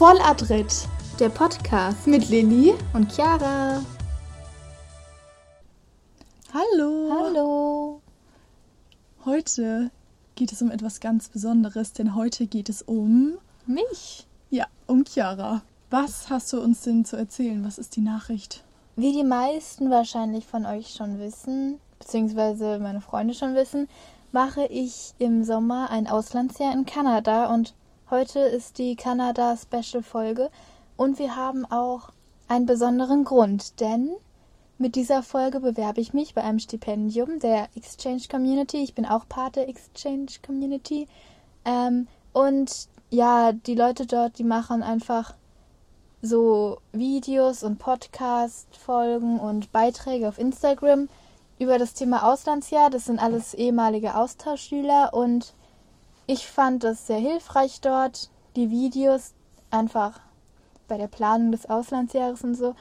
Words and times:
Volladritt, 0.00 0.88
der 1.18 1.28
Podcast 1.28 2.06
mit 2.06 2.30
Lilly 2.30 2.72
und 2.94 3.12
Chiara. 3.12 3.84
Hallo. 6.54 7.10
Hallo. 7.12 8.00
Heute 9.26 9.90
geht 10.36 10.52
es 10.52 10.62
um 10.62 10.70
etwas 10.70 11.00
ganz 11.00 11.28
Besonderes, 11.28 11.92
denn 11.92 12.14
heute 12.14 12.46
geht 12.46 12.70
es 12.70 12.80
um 12.80 13.36
mich. 13.66 14.26
Ja, 14.48 14.64
um 14.86 15.04
Chiara. 15.04 15.60
Was 15.90 16.30
hast 16.30 16.50
du 16.54 16.62
uns 16.62 16.80
denn 16.80 17.04
zu 17.04 17.16
erzählen? 17.16 17.62
Was 17.62 17.76
ist 17.76 17.94
die 17.94 18.00
Nachricht? 18.00 18.64
Wie 18.96 19.12
die 19.12 19.22
meisten 19.22 19.90
wahrscheinlich 19.90 20.46
von 20.46 20.64
euch 20.64 20.94
schon 20.94 21.18
wissen, 21.18 21.78
beziehungsweise 21.98 22.78
meine 22.78 23.02
Freunde 23.02 23.34
schon 23.34 23.54
wissen, 23.54 23.86
mache 24.32 24.64
ich 24.64 25.12
im 25.18 25.44
Sommer 25.44 25.90
ein 25.90 26.06
Auslandsjahr 26.06 26.72
in 26.72 26.86
Kanada 26.86 27.52
und 27.52 27.74
Heute 28.10 28.40
ist 28.40 28.78
die 28.78 28.96
Kanada-Special-Folge 28.96 30.50
und 30.96 31.20
wir 31.20 31.36
haben 31.36 31.64
auch 31.64 32.10
einen 32.48 32.66
besonderen 32.66 33.22
Grund, 33.22 33.78
denn 33.78 34.10
mit 34.78 34.96
dieser 34.96 35.22
Folge 35.22 35.60
bewerbe 35.60 36.00
ich 36.00 36.12
mich 36.12 36.34
bei 36.34 36.42
einem 36.42 36.58
Stipendium 36.58 37.38
der 37.38 37.68
Exchange 37.76 38.22
Community. 38.28 38.78
Ich 38.78 38.94
bin 38.94 39.06
auch 39.06 39.28
Part 39.28 39.54
der 39.54 39.68
Exchange 39.68 40.26
Community. 40.44 41.06
Ähm, 41.64 42.08
und 42.32 42.88
ja, 43.10 43.52
die 43.52 43.76
Leute 43.76 44.06
dort, 44.06 44.38
die 44.38 44.44
machen 44.44 44.82
einfach 44.82 45.34
so 46.20 46.78
Videos 46.90 47.62
und 47.62 47.78
Podcast-Folgen 47.78 49.38
und 49.38 49.70
Beiträge 49.70 50.26
auf 50.26 50.40
Instagram 50.40 51.08
über 51.60 51.78
das 51.78 51.94
Thema 51.94 52.28
Auslandsjahr. 52.28 52.90
Das 52.90 53.04
sind 53.04 53.20
alles 53.22 53.54
ehemalige 53.54 54.16
Austauschschüler 54.16 55.14
und 55.14 55.54
ich 56.30 56.46
fand 56.46 56.84
das 56.84 57.08
sehr 57.08 57.18
hilfreich 57.18 57.80
dort, 57.80 58.30
die 58.54 58.70
Videos 58.70 59.34
einfach 59.72 60.20
bei 60.86 60.96
der 60.96 61.08
Planung 61.08 61.50
des 61.50 61.68
Auslandsjahres 61.68 62.44
und 62.44 62.54
so. 62.54 62.76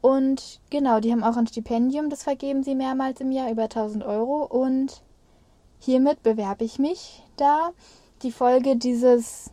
Und 0.00 0.60
genau, 0.70 1.00
die 1.00 1.12
haben 1.12 1.22
auch 1.22 1.36
ein 1.36 1.46
Stipendium, 1.46 2.08
das 2.08 2.22
vergeben 2.22 2.62
sie 2.62 2.74
mehrmals 2.74 3.20
im 3.20 3.32
Jahr, 3.32 3.50
über 3.50 3.64
1000 3.64 4.02
Euro. 4.02 4.44
Und 4.44 5.02
hiermit 5.78 6.22
bewerbe 6.22 6.64
ich 6.64 6.78
mich 6.78 7.22
da. 7.36 7.72
Die 8.22 8.32
Folge 8.32 8.76
dieses, 8.76 9.50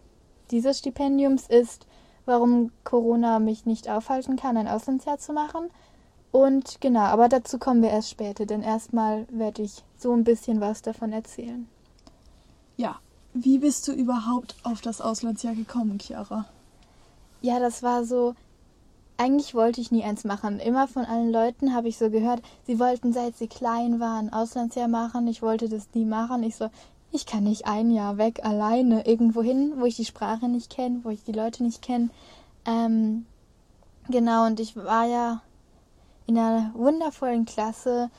dieses 0.49 0.79
Stipendiums 0.79 1.47
ist, 1.47 1.85
warum 2.23 2.71
Corona 2.85 3.39
mich 3.39 3.65
nicht 3.65 3.89
aufhalten 3.89 4.37
kann, 4.37 4.55
ein 4.55 4.69
Auslandsjahr 4.69 5.17
zu 5.17 5.33
machen. 5.33 5.69
Und 6.31 6.79
genau, 6.79 7.01
aber 7.01 7.27
dazu 7.27 7.59
kommen 7.59 7.81
wir 7.81 7.89
erst 7.89 8.09
später, 8.09 8.45
denn 8.45 8.61
erstmal 8.61 9.27
werde 9.29 9.63
ich 9.63 9.83
so 9.97 10.13
ein 10.13 10.23
bisschen 10.23 10.61
was 10.61 10.81
davon 10.81 11.11
erzählen. 11.11 11.67
Ja, 12.77 12.99
wie 13.33 13.57
bist 13.57 13.87
du 13.87 13.91
überhaupt 13.91 14.55
auf 14.63 14.81
das 14.81 15.01
Auslandsjahr 15.01 15.55
gekommen, 15.55 15.99
Chiara? 15.99 16.45
Ja, 17.41 17.59
das 17.59 17.83
war 17.83 18.05
so. 18.05 18.35
Eigentlich 19.17 19.53
wollte 19.53 19.79
ich 19.79 19.91
nie 19.91 20.03
eins 20.03 20.23
machen. 20.23 20.59
Immer 20.59 20.87
von 20.87 21.05
allen 21.05 21.31
Leuten 21.31 21.73
habe 21.73 21.87
ich 21.87 21.97
so 21.97 22.09
gehört, 22.09 22.41
sie 22.65 22.79
wollten 22.79 23.13
seit 23.13 23.37
sie 23.37 23.47
klein 23.47 23.99
waren 23.99 24.33
Auslandsjahr 24.33 24.87
machen. 24.87 25.27
Ich 25.27 25.41
wollte 25.41 25.69
das 25.69 25.87
nie 25.93 26.05
machen. 26.05 26.41
Ich 26.43 26.55
so, 26.55 26.69
ich 27.11 27.27
kann 27.27 27.43
nicht 27.43 27.67
ein 27.67 27.91
Jahr 27.91 28.17
weg 28.17 28.43
alleine 28.43 29.05
irgendwo 29.05 29.43
hin, 29.43 29.73
wo 29.77 29.85
ich 29.85 29.95
die 29.95 30.05
Sprache 30.05 30.49
nicht 30.49 30.71
kenne, 30.71 31.01
wo 31.03 31.09
ich 31.09 31.23
die 31.23 31.31
Leute 31.31 31.63
nicht 31.63 31.83
kenne. 31.83 32.09
Ähm, 32.65 33.25
genau, 34.09 34.47
und 34.47 34.59
ich 34.59 34.75
war 34.75 35.05
ja 35.05 35.41
in 36.25 36.37
einer 36.37 36.71
wundervollen 36.73 37.45
Klasse 37.45 38.09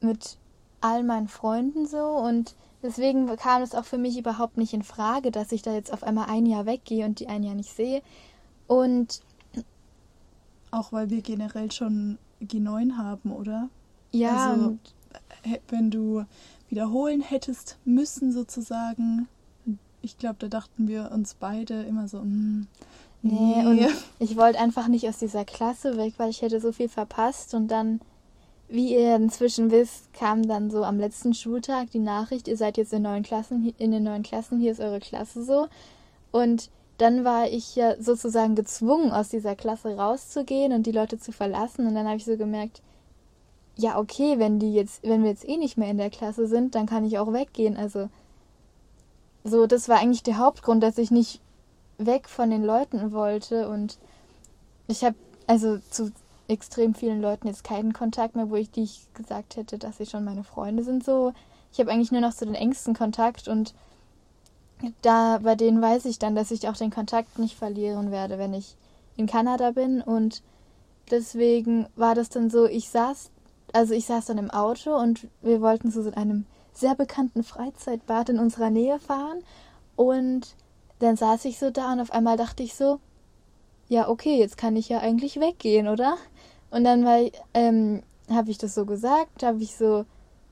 mit 0.00 0.38
all 0.80 1.04
meinen 1.04 1.28
Freunden 1.28 1.86
so 1.86 2.04
und 2.04 2.54
Deswegen 2.82 3.34
kam 3.36 3.62
es 3.62 3.74
auch 3.74 3.84
für 3.84 3.98
mich 3.98 4.18
überhaupt 4.18 4.56
nicht 4.56 4.74
in 4.74 4.82
Frage, 4.82 5.30
dass 5.30 5.52
ich 5.52 5.62
da 5.62 5.72
jetzt 5.72 5.92
auf 5.92 6.02
einmal 6.02 6.28
ein 6.28 6.46
Jahr 6.46 6.66
weggehe 6.66 7.04
und 7.04 7.20
die 7.20 7.28
ein 7.28 7.42
Jahr 7.42 7.54
nicht 7.54 7.74
sehe. 7.74 8.02
Und 8.66 9.22
auch 10.72 10.92
weil 10.92 11.10
wir 11.10 11.20
generell 11.20 11.70
schon 11.70 12.18
G9 12.42 12.96
haben, 12.96 13.30
oder? 13.30 13.68
Ja. 14.10 14.50
Also, 14.50 14.78
wenn 15.68 15.90
du 15.90 16.24
wiederholen 16.68 17.20
hättest 17.20 17.78
müssen, 17.84 18.32
sozusagen, 18.32 19.28
ich 20.00 20.18
glaube, 20.18 20.36
da 20.38 20.48
dachten 20.48 20.88
wir 20.88 21.12
uns 21.12 21.34
beide 21.34 21.82
immer 21.82 22.08
so, 22.08 22.18
mm, 22.18 22.66
nee, 23.22 23.62
nee. 23.62 23.66
und 23.66 23.90
ich 24.18 24.36
wollte 24.36 24.58
einfach 24.58 24.88
nicht 24.88 25.08
aus 25.08 25.18
dieser 25.18 25.44
Klasse 25.44 25.96
weg, 25.96 26.14
weil 26.16 26.30
ich 26.30 26.42
hätte 26.42 26.60
so 26.60 26.72
viel 26.72 26.88
verpasst 26.88 27.54
und 27.54 27.68
dann 27.68 28.00
wie 28.72 28.94
ihr 28.94 29.16
inzwischen 29.16 29.70
wisst, 29.70 30.12
kam 30.14 30.48
dann 30.48 30.70
so 30.70 30.82
am 30.82 30.98
letzten 30.98 31.34
Schultag 31.34 31.90
die 31.90 31.98
Nachricht, 31.98 32.48
ihr 32.48 32.56
seid 32.56 32.78
jetzt 32.78 32.94
in 32.94 33.02
neuen 33.02 33.22
Klassen, 33.22 33.74
in 33.76 33.90
den 33.90 34.02
neuen 34.02 34.22
Klassen, 34.22 34.58
hier 34.58 34.72
ist 34.72 34.80
eure 34.80 34.98
Klasse 34.98 35.44
so. 35.44 35.68
Und 36.30 36.70
dann 36.96 37.22
war 37.22 37.48
ich 37.48 37.76
ja 37.76 38.00
sozusagen 38.00 38.54
gezwungen, 38.54 39.10
aus 39.12 39.28
dieser 39.28 39.56
Klasse 39.56 39.96
rauszugehen 39.96 40.72
und 40.72 40.86
die 40.86 40.92
Leute 40.92 41.18
zu 41.18 41.32
verlassen. 41.32 41.86
Und 41.86 41.94
dann 41.94 42.06
habe 42.06 42.16
ich 42.16 42.24
so 42.24 42.36
gemerkt, 42.38 42.80
ja, 43.76 43.98
okay, 43.98 44.38
wenn 44.38 44.58
die 44.58 44.72
jetzt, 44.72 45.02
wenn 45.02 45.22
wir 45.22 45.30
jetzt 45.30 45.46
eh 45.46 45.58
nicht 45.58 45.76
mehr 45.76 45.90
in 45.90 45.98
der 45.98 46.10
Klasse 46.10 46.46
sind, 46.46 46.74
dann 46.74 46.86
kann 46.86 47.04
ich 47.04 47.18
auch 47.18 47.32
weggehen. 47.32 47.76
Also, 47.76 48.08
so, 49.44 49.66
das 49.66 49.88
war 49.90 49.98
eigentlich 49.98 50.22
der 50.22 50.38
Hauptgrund, 50.38 50.82
dass 50.82 50.96
ich 50.96 51.10
nicht 51.10 51.40
weg 51.98 52.28
von 52.28 52.48
den 52.48 52.64
Leuten 52.64 53.12
wollte. 53.12 53.68
Und 53.68 53.98
ich 54.86 55.04
habe, 55.04 55.16
also 55.46 55.78
zu 55.90 56.10
extrem 56.52 56.94
vielen 56.94 57.20
Leuten 57.20 57.48
jetzt 57.48 57.64
keinen 57.64 57.92
Kontakt 57.92 58.36
mehr, 58.36 58.50
wo 58.50 58.56
ich 58.56 58.70
die 58.70 58.84
ich 58.84 59.08
gesagt 59.14 59.56
hätte, 59.56 59.78
dass 59.78 59.98
sie 59.98 60.06
schon 60.06 60.24
meine 60.24 60.44
Freunde 60.44 60.84
sind. 60.84 61.04
So, 61.04 61.32
ich 61.72 61.80
habe 61.80 61.90
eigentlich 61.90 62.12
nur 62.12 62.20
noch 62.20 62.34
zu 62.34 62.44
den 62.44 62.54
engsten 62.54 62.94
Kontakt 62.94 63.48
und 63.48 63.74
da 65.00 65.38
bei 65.38 65.54
denen 65.54 65.80
weiß 65.80 66.04
ich 66.06 66.18
dann, 66.18 66.34
dass 66.34 66.50
ich 66.50 66.68
auch 66.68 66.76
den 66.76 66.90
Kontakt 66.90 67.38
nicht 67.38 67.56
verlieren 67.56 68.10
werde, 68.10 68.38
wenn 68.38 68.54
ich 68.54 68.76
in 69.16 69.26
Kanada 69.26 69.70
bin 69.72 70.00
und 70.02 70.42
deswegen 71.10 71.86
war 71.96 72.14
das 72.14 72.28
dann 72.28 72.50
so, 72.50 72.66
ich 72.66 72.88
saß, 72.88 73.30
also 73.72 73.94
ich 73.94 74.06
saß 74.06 74.26
dann 74.26 74.38
im 74.38 74.50
Auto 74.50 74.94
und 74.94 75.28
wir 75.40 75.60
wollten 75.60 75.90
so 75.90 76.10
einem 76.12 76.46
sehr 76.72 76.94
bekannten 76.94 77.44
Freizeitbad 77.44 78.30
in 78.30 78.38
unserer 78.38 78.70
Nähe 78.70 78.98
fahren 78.98 79.42
und 79.96 80.56
dann 80.98 81.16
saß 81.16 81.44
ich 81.44 81.58
so 81.58 81.70
da 81.70 81.92
und 81.92 82.00
auf 82.00 82.12
einmal 82.12 82.36
dachte 82.36 82.62
ich 82.62 82.74
so, 82.74 83.00
ja, 83.92 84.08
okay, 84.08 84.38
jetzt 84.38 84.56
kann 84.56 84.74
ich 84.74 84.88
ja 84.88 85.00
eigentlich 85.00 85.38
weggehen, 85.38 85.86
oder? 85.86 86.16
Und 86.70 86.84
dann 86.84 87.04
war 87.04 87.20
ähm, 87.52 88.02
habe 88.30 88.50
ich 88.50 88.56
das 88.56 88.74
so 88.74 88.86
gesagt, 88.86 89.42
habe 89.42 89.62
ich 89.62 89.76
so, 89.76 90.06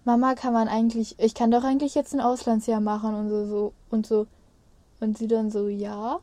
Mama, 0.05 0.35
kann 0.35 0.53
man 0.53 0.69
eigentlich, 0.69 1.19
ich 1.19 1.33
kann 1.33 1.51
doch 1.51 1.65
eigentlich 1.65 1.95
jetzt 1.95 2.13
ein 2.13 2.21
Auslandsjahr 2.21 2.81
machen 2.81 3.15
und 3.15 3.31
so, 3.31 3.47
so 3.47 3.73
und 3.89 4.07
so. 4.07 4.27
Und 5.01 5.17
sie 5.17 5.27
dann 5.27 5.51
so, 5.51 5.69
ja. 5.69 6.21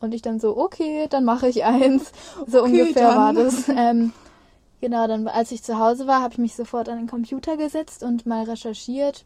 Und 0.00 0.12
ich 0.12 0.20
dann 0.20 0.40
so, 0.40 0.58
okay, 0.58 1.06
dann 1.08 1.24
mache 1.24 1.48
ich 1.48 1.64
eins. 1.64 2.12
So 2.46 2.60
okay, 2.64 2.82
ungefähr 2.82 3.08
dann. 3.08 3.16
war 3.16 3.32
das. 3.32 3.68
Ähm, 3.74 4.12
genau, 4.82 5.06
dann 5.06 5.28
als 5.28 5.52
ich 5.52 5.62
zu 5.62 5.78
Hause 5.78 6.06
war, 6.06 6.20
habe 6.20 6.34
ich 6.34 6.38
mich 6.38 6.54
sofort 6.54 6.90
an 6.90 6.98
den 6.98 7.06
Computer 7.06 7.56
gesetzt 7.56 8.02
und 8.02 8.26
mal 8.26 8.44
recherchiert 8.44 9.24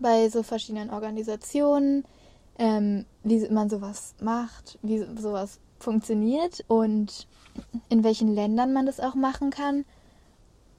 bei 0.00 0.30
so 0.30 0.42
verschiedenen 0.42 0.88
Organisationen, 0.88 2.04
ähm, 2.58 3.04
wie 3.22 3.46
man 3.50 3.68
sowas 3.68 4.14
macht, 4.20 4.78
wie 4.80 5.04
sowas 5.20 5.60
funktioniert 5.78 6.64
und 6.68 7.26
in 7.88 8.04
welchen 8.04 8.34
Ländern 8.34 8.72
man 8.72 8.86
das 8.86 9.00
auch 9.00 9.14
machen 9.14 9.50
kann. 9.50 9.84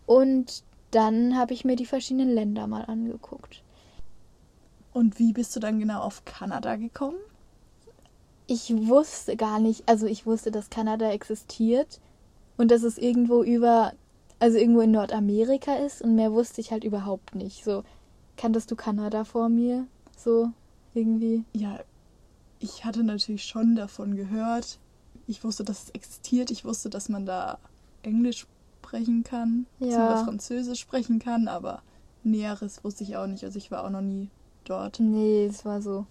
Und 0.06 0.64
dann 0.92 1.38
habe 1.38 1.54
ich 1.54 1.66
mir 1.66 1.76
die 1.76 1.86
verschiedenen 1.86 2.30
Länder 2.30 2.68
mal 2.68 2.84
angeguckt. 2.84 3.64
Und 4.94 5.20
wie 5.20 5.34
bist 5.34 5.56
du 5.56 5.60
dann 5.60 5.80
genau 5.80 6.02
auf 6.02 6.26
Kanada 6.26 6.76
gekommen? 6.76 7.18
Ich 8.48 8.76
wusste 8.76 9.38
gar 9.38 9.60
nicht, 9.60 9.88
also 9.88 10.08
ich 10.08 10.26
wusste, 10.26 10.50
dass 10.50 10.72
Kanada 10.72 11.12
existiert 11.12 12.00
und 12.58 12.72
dass 12.72 12.81
es 12.81 12.98
irgendwo 12.98 13.44
über, 13.44 13.94
also 14.40 14.58
irgendwo 14.58 14.81
in 14.81 14.92
Nordamerika 14.92 15.76
ist 15.76 16.02
und 16.02 16.16
mehr 16.16 16.34
wusste 16.34 16.60
ich 16.60 16.72
halt 16.72 16.84
überhaupt 16.84 17.36
nicht. 17.36 17.64
So, 17.64 17.84
kanntest 18.36 18.72
du 18.72 18.76
Kanada 18.76 19.24
vor 19.24 19.50
mir? 19.50 19.86
So, 20.18 20.50
irgendwie? 20.96 21.44
Ja, 21.54 21.80
ich 22.60 22.84
hatte 22.84 23.04
natürlich 23.04 23.46
schon 23.46 23.75
davon 23.75 24.16
gehört, 24.16 24.80
ich 25.30 25.44
wusste, 25.44 25.64
dass 25.64 25.84
es 25.84 25.90
existiert. 25.92 26.50
Ich 26.52 26.66
wusste, 26.66 26.90
dass 26.90 27.08
man 27.08 27.26
da 27.26 27.60
Englisch 28.02 28.48
sprechen 28.81 29.24
kann, 29.24 29.68
ja. 29.80 30.24
Französisch 30.24 30.80
sprechen 30.80 31.20
kann, 31.20 31.48
aber 31.48 31.81
Näheres 32.24 32.84
wusste 32.84 33.04
ich 33.04 33.16
auch 33.16 33.28
nicht. 33.28 33.44
Also 33.44 33.58
ich 33.58 33.70
war 33.70 33.84
auch 33.84 33.92
noch 33.92 34.02
nie 34.02 34.30
dort. 34.66 35.00
Nee, 35.00 35.46
es 35.46 35.64
war 35.66 35.81
so. 35.81 36.06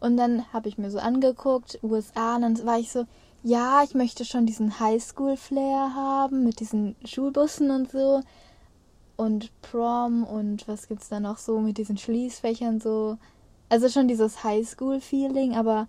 Und 0.00 0.16
dann 0.16 0.52
habe 0.52 0.68
ich 0.68 0.76
mir 0.76 0.90
so 0.90 0.98
angeguckt, 0.98 1.78
USA, 1.82 2.36
und 2.36 2.42
dann 2.42 2.66
war 2.66 2.78
ich 2.78 2.90
so, 2.90 3.06
ja, 3.42 3.82
ich 3.84 3.94
möchte 3.94 4.24
schon 4.24 4.44
diesen 4.44 4.80
Highschool-Flair 4.80 5.94
haben 5.94 6.44
mit 6.44 6.58
diesen 6.58 6.96
Schulbussen 7.04 7.70
und 7.70 7.90
so. 7.90 8.22
Und 9.16 9.50
Prom 9.62 10.24
und 10.24 10.66
was 10.66 10.88
gibt's 10.88 11.08
da 11.08 11.20
noch 11.20 11.38
so 11.38 11.60
mit 11.60 11.78
diesen 11.78 11.96
Schließfächern 11.96 12.80
so. 12.80 13.16
Also 13.68 13.88
schon 13.88 14.08
dieses 14.08 14.42
Highschool-Feeling, 14.42 15.54
aber 15.54 15.88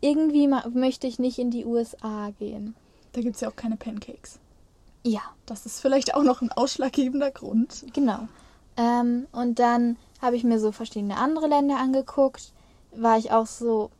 irgendwie 0.00 0.48
möchte 0.74 1.06
ich 1.06 1.18
nicht 1.18 1.38
in 1.38 1.50
die 1.50 1.64
USA 1.64 2.30
gehen. 2.38 2.74
Da 3.12 3.20
gibt 3.20 3.36
es 3.36 3.40
ja 3.40 3.48
auch 3.48 3.56
keine 3.56 3.76
Pancakes. 3.76 4.38
Ja. 5.04 5.22
Das 5.48 5.64
ist 5.64 5.80
vielleicht 5.80 6.14
auch 6.14 6.22
noch 6.22 6.42
ein 6.42 6.52
ausschlaggebender 6.52 7.30
Grund. 7.30 7.86
Genau. 7.94 8.28
Ähm, 8.76 9.26
und 9.32 9.58
dann 9.58 9.96
habe 10.20 10.36
ich 10.36 10.44
mir 10.44 10.60
so 10.60 10.72
verschiedene 10.72 11.16
andere 11.16 11.48
Länder 11.48 11.78
angeguckt. 11.78 12.52
War 12.92 13.18
ich 13.18 13.32
auch 13.32 13.46
so, 13.46 13.90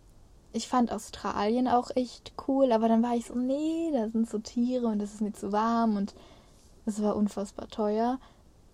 ich 0.52 0.68
fand 0.68 0.92
Australien 0.92 1.68
auch 1.68 1.90
echt 1.96 2.32
cool, 2.46 2.70
aber 2.72 2.88
dann 2.88 3.02
war 3.02 3.16
ich 3.16 3.26
so, 3.26 3.34
nee, 3.34 3.90
da 3.92 4.08
sind 4.10 4.28
so 4.28 4.38
Tiere 4.38 4.86
und 4.86 5.00
es 5.00 5.14
ist 5.14 5.20
mir 5.20 5.32
zu 5.32 5.52
warm 5.52 5.96
und 5.96 6.14
es 6.86 7.02
war 7.02 7.16
unfassbar 7.16 7.68
teuer. 7.68 8.18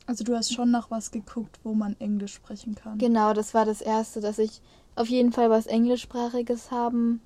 Also 0.07 0.25
du 0.25 0.37
hast 0.37 0.53
schon 0.53 0.71
nach 0.71 0.91
was 0.91 1.11
geguckt, 1.11 1.59
wo 1.63 1.75
man 1.75 1.97
Englisch 1.99 2.35
sprechen 2.35 2.75
kann. 2.75 2.99
Genau, 2.99 3.33
das 3.33 3.55
war 3.55 3.65
das 3.65 3.81
Erste, 3.81 4.21
dass 4.21 4.39
ich 4.39 4.61
auf 4.97 5.09
jeden 5.09 5.33
Fall 5.33 5.51
was 5.51 5.67
Englischsprachiges 5.67 6.71
haben 6.71 7.21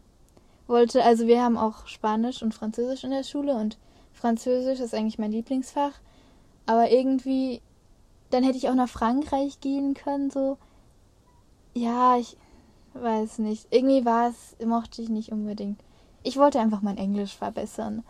wollte. 0.66 1.04
Also 1.04 1.26
wir 1.26 1.42
haben 1.42 1.56
auch 1.56 1.86
Spanisch 1.86 2.42
und 2.42 2.54
Französisch 2.54 3.04
in 3.04 3.10
der 3.10 3.24
Schule 3.24 3.54
und 3.54 3.78
Französisch 4.12 4.80
ist 4.80 4.94
eigentlich 4.94 5.18
mein 5.18 5.32
Lieblingsfach. 5.32 5.92
Aber 6.66 6.90
irgendwie, 6.90 7.62
dann 8.30 8.42
hätte 8.42 8.58
ich 8.58 8.68
auch 8.68 8.74
nach 8.74 8.88
Frankreich 8.88 9.60
gehen 9.60 9.94
können, 9.94 10.30
so. 10.30 10.58
Ja, 11.74 12.16
ich 12.18 12.36
weiß 12.94 13.38
nicht. 13.38 13.68
Irgendwie 13.70 14.04
war 14.04 14.28
es, 14.28 14.56
mochte 14.66 15.00
ich 15.02 15.08
nicht 15.08 15.32
unbedingt. 15.32 15.80
Ich 16.22 16.36
wollte 16.36 16.60
einfach 16.60 16.82
mein 16.82 16.98
Englisch 16.98 17.36
verbessern. 17.36 18.04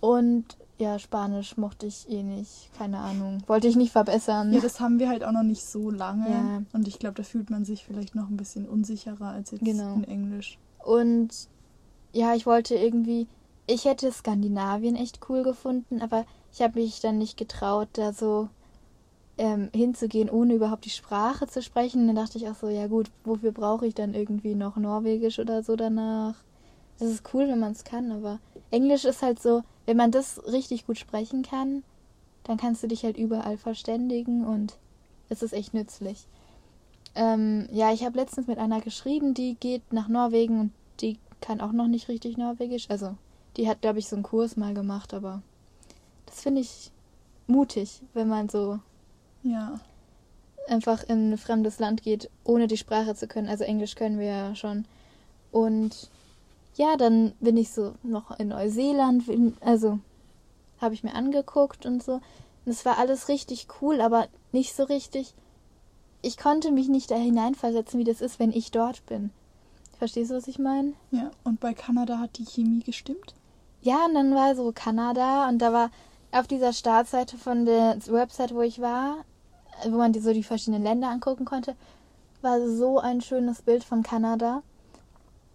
Und 0.00 0.56
ja, 0.78 0.98
Spanisch 0.98 1.56
mochte 1.56 1.86
ich 1.86 2.08
eh 2.10 2.22
nicht. 2.22 2.70
Keine 2.76 2.98
Ahnung. 2.98 3.42
Wollte 3.46 3.66
ich 3.66 3.76
nicht 3.76 3.92
verbessern. 3.92 4.52
Ja, 4.52 4.60
das 4.60 4.78
haben 4.78 4.98
wir 4.98 5.08
halt 5.08 5.24
auch 5.24 5.32
noch 5.32 5.42
nicht 5.42 5.64
so 5.64 5.90
lange. 5.90 6.28
Ja. 6.28 6.62
Und 6.72 6.86
ich 6.86 6.98
glaube, 6.98 7.14
da 7.14 7.22
fühlt 7.22 7.48
man 7.48 7.64
sich 7.64 7.84
vielleicht 7.84 8.14
noch 8.14 8.28
ein 8.28 8.36
bisschen 8.36 8.68
unsicherer 8.68 9.28
als 9.28 9.52
jetzt 9.52 9.64
genau. 9.64 9.94
in 9.94 10.04
Englisch. 10.04 10.58
Und 10.84 11.30
ja, 12.12 12.34
ich 12.34 12.46
wollte 12.46 12.74
irgendwie. 12.74 13.26
Ich 13.68 13.84
hätte 13.84 14.12
Skandinavien 14.12 14.94
echt 14.94 15.28
cool 15.28 15.42
gefunden, 15.42 16.00
aber 16.00 16.24
ich 16.52 16.62
habe 16.62 16.78
mich 16.78 17.00
dann 17.00 17.18
nicht 17.18 17.36
getraut, 17.36 17.88
da 17.94 18.12
so 18.12 18.48
ähm, 19.38 19.70
hinzugehen, 19.74 20.30
ohne 20.30 20.54
überhaupt 20.54 20.84
die 20.84 20.90
Sprache 20.90 21.48
zu 21.48 21.62
sprechen. 21.62 22.06
Dann 22.06 22.14
dachte 22.14 22.38
ich 22.38 22.48
auch 22.48 22.54
so, 22.54 22.68
ja 22.68 22.86
gut, 22.86 23.10
wofür 23.24 23.50
brauche 23.50 23.86
ich 23.86 23.94
dann 23.94 24.14
irgendwie 24.14 24.54
noch 24.54 24.76
Norwegisch 24.76 25.40
oder 25.40 25.64
so 25.64 25.74
danach? 25.74 26.36
Es 27.00 27.10
ist 27.10 27.34
cool, 27.34 27.48
wenn 27.48 27.58
man 27.58 27.72
es 27.72 27.82
kann, 27.82 28.12
aber 28.12 28.38
Englisch 28.70 29.04
ist 29.04 29.22
halt 29.22 29.42
so, 29.42 29.62
wenn 29.86 29.96
man 29.96 30.10
das 30.10 30.44
richtig 30.46 30.86
gut 30.86 30.98
sprechen 30.98 31.42
kann, 31.42 31.82
dann 32.44 32.58
kannst 32.58 32.82
du 32.82 32.88
dich 32.88 33.04
halt 33.04 33.16
überall 33.16 33.56
verständigen 33.56 34.44
und 34.44 34.76
es 35.28 35.42
ist 35.42 35.52
echt 35.52 35.74
nützlich. 35.74 36.26
Ähm, 37.14 37.68
ja, 37.72 37.92
ich 37.92 38.04
habe 38.04 38.18
letztens 38.18 38.46
mit 38.46 38.58
einer 38.58 38.80
geschrieben, 38.80 39.32
die 39.32 39.56
geht 39.58 39.92
nach 39.92 40.08
Norwegen 40.08 40.60
und 40.60 40.72
die 41.00 41.18
kann 41.40 41.60
auch 41.60 41.72
noch 41.72 41.88
nicht 41.88 42.08
richtig 42.08 42.36
Norwegisch. 42.36 42.90
Also, 42.90 43.16
die 43.56 43.68
hat, 43.68 43.80
glaube 43.80 43.98
ich, 43.98 44.08
so 44.08 44.16
einen 44.16 44.22
Kurs 44.22 44.56
mal 44.56 44.74
gemacht, 44.74 45.14
aber 45.14 45.42
das 46.26 46.42
finde 46.42 46.60
ich 46.60 46.90
mutig, 47.46 48.02
wenn 48.12 48.28
man 48.28 48.48
so 48.48 48.80
ja. 49.42 49.80
einfach 50.68 51.04
in 51.04 51.32
ein 51.32 51.38
fremdes 51.38 51.78
Land 51.78 52.02
geht, 52.02 52.28
ohne 52.44 52.66
die 52.66 52.76
Sprache 52.76 53.14
zu 53.14 53.26
können. 53.26 53.48
Also 53.48 53.64
Englisch 53.64 53.94
können 53.94 54.18
wir 54.18 54.26
ja 54.26 54.54
schon. 54.54 54.84
Und 55.52 56.10
ja, 56.76 56.96
dann 56.96 57.32
bin 57.40 57.56
ich 57.56 57.70
so 57.70 57.94
noch 58.02 58.38
in 58.38 58.48
Neuseeland, 58.48 59.24
also 59.60 59.98
habe 60.80 60.94
ich 60.94 61.02
mir 61.02 61.14
angeguckt 61.14 61.86
und 61.86 62.02
so. 62.02 62.14
Und 62.14 62.72
es 62.72 62.84
war 62.84 62.98
alles 62.98 63.28
richtig 63.28 63.66
cool, 63.80 64.00
aber 64.00 64.28
nicht 64.52 64.74
so 64.74 64.84
richtig. 64.84 65.34
Ich 66.22 66.36
konnte 66.36 66.72
mich 66.72 66.88
nicht 66.88 67.10
da 67.10 67.16
hineinversetzen, 67.16 67.98
wie 67.98 68.04
das 68.04 68.20
ist, 68.20 68.38
wenn 68.38 68.52
ich 68.52 68.70
dort 68.70 69.04
bin. 69.06 69.30
Verstehst 69.98 70.30
du, 70.30 70.34
was 70.34 70.48
ich 70.48 70.58
meine? 70.58 70.92
Ja, 71.10 71.30
und 71.44 71.60
bei 71.60 71.72
Kanada 71.72 72.18
hat 72.18 72.36
die 72.36 72.44
Chemie 72.44 72.82
gestimmt? 72.82 73.34
Ja, 73.80 74.04
und 74.04 74.14
dann 74.14 74.34
war 74.34 74.54
so 74.54 74.72
Kanada 74.74 75.48
und 75.48 75.58
da 75.58 75.72
war 75.72 75.90
auf 76.32 76.46
dieser 76.46 76.74
Startseite 76.74 77.38
von 77.38 77.64
der 77.64 77.96
Website, 78.06 78.54
wo 78.54 78.60
ich 78.60 78.80
war, 78.80 79.24
wo 79.84 79.96
man 79.96 80.12
die, 80.12 80.20
so 80.20 80.32
die 80.34 80.42
verschiedenen 80.42 80.82
Länder 80.82 81.08
angucken 81.08 81.46
konnte, 81.46 81.74
war 82.42 82.60
so 82.68 82.98
ein 82.98 83.22
schönes 83.22 83.62
Bild 83.62 83.84
von 83.84 84.02
Kanada 84.02 84.62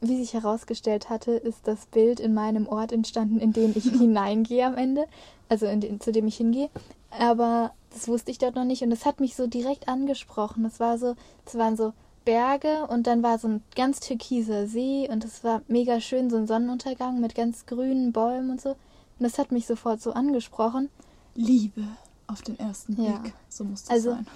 wie 0.02 0.18
sich 0.18 0.34
herausgestellt 0.34 1.10
hatte, 1.10 1.32
ist 1.32 1.68
das 1.68 1.86
Bild 1.86 2.20
in 2.20 2.34
meinem 2.34 2.68
Ort 2.68 2.92
entstanden, 2.92 3.40
in 3.40 3.54
den 3.54 3.74
ich 3.76 3.84
hineingehe 3.92 4.66
am 4.66 4.76
Ende, 4.76 5.06
also 5.48 5.68
den, 5.68 6.02
zu 6.02 6.12
dem 6.12 6.28
ich 6.28 6.38
hingehe. 6.38 6.70
Aber 7.12 7.72
das 7.92 8.08
wusste 8.08 8.32
ich 8.32 8.38
dort 8.38 8.56
noch 8.56 8.64
nicht 8.64 8.82
und 8.82 8.92
es 8.92 9.06
hat 9.06 9.20
mich 9.20 9.36
so 9.36 9.48
direkt 9.48 9.88
angesprochen. 9.88 10.66
Es 10.66 10.80
war 10.80 10.98
so, 10.98 11.16
es 11.46 11.56
waren 11.56 11.78
so 11.78 11.94
Berge 12.26 12.88
und 12.88 13.08
dann 13.08 13.24
war 13.24 13.38
so 13.40 13.48
ein 13.48 13.64
ganz 13.76 14.00
türkiser 14.00 14.68
See 14.68 15.08
und 15.10 15.24
es 15.24 15.44
war 15.44 15.62
mega 15.68 16.00
schön, 16.00 16.30
so 16.30 16.38
ein 16.38 16.48
Sonnenuntergang 16.48 17.20
mit 17.20 17.36
ganz 17.36 17.66
grünen 17.66 18.12
Bäumen 18.12 18.50
und 18.50 18.62
so. 18.62 18.70
Und 18.72 18.78
das 19.20 19.38
hat 19.38 19.52
mich 19.52 19.68
sofort 19.68 20.02
so 20.02 20.14
angesprochen. 20.14 20.90
Liebe 21.36 21.84
auf 22.28 22.42
den 22.42 22.58
ersten 22.60 22.96
Blick, 22.96 23.08
ja. 23.08 23.24
so 23.50 23.64
muss 23.64 23.84
das 23.84 23.92
also, 23.92 24.12
sein. 24.12 24.28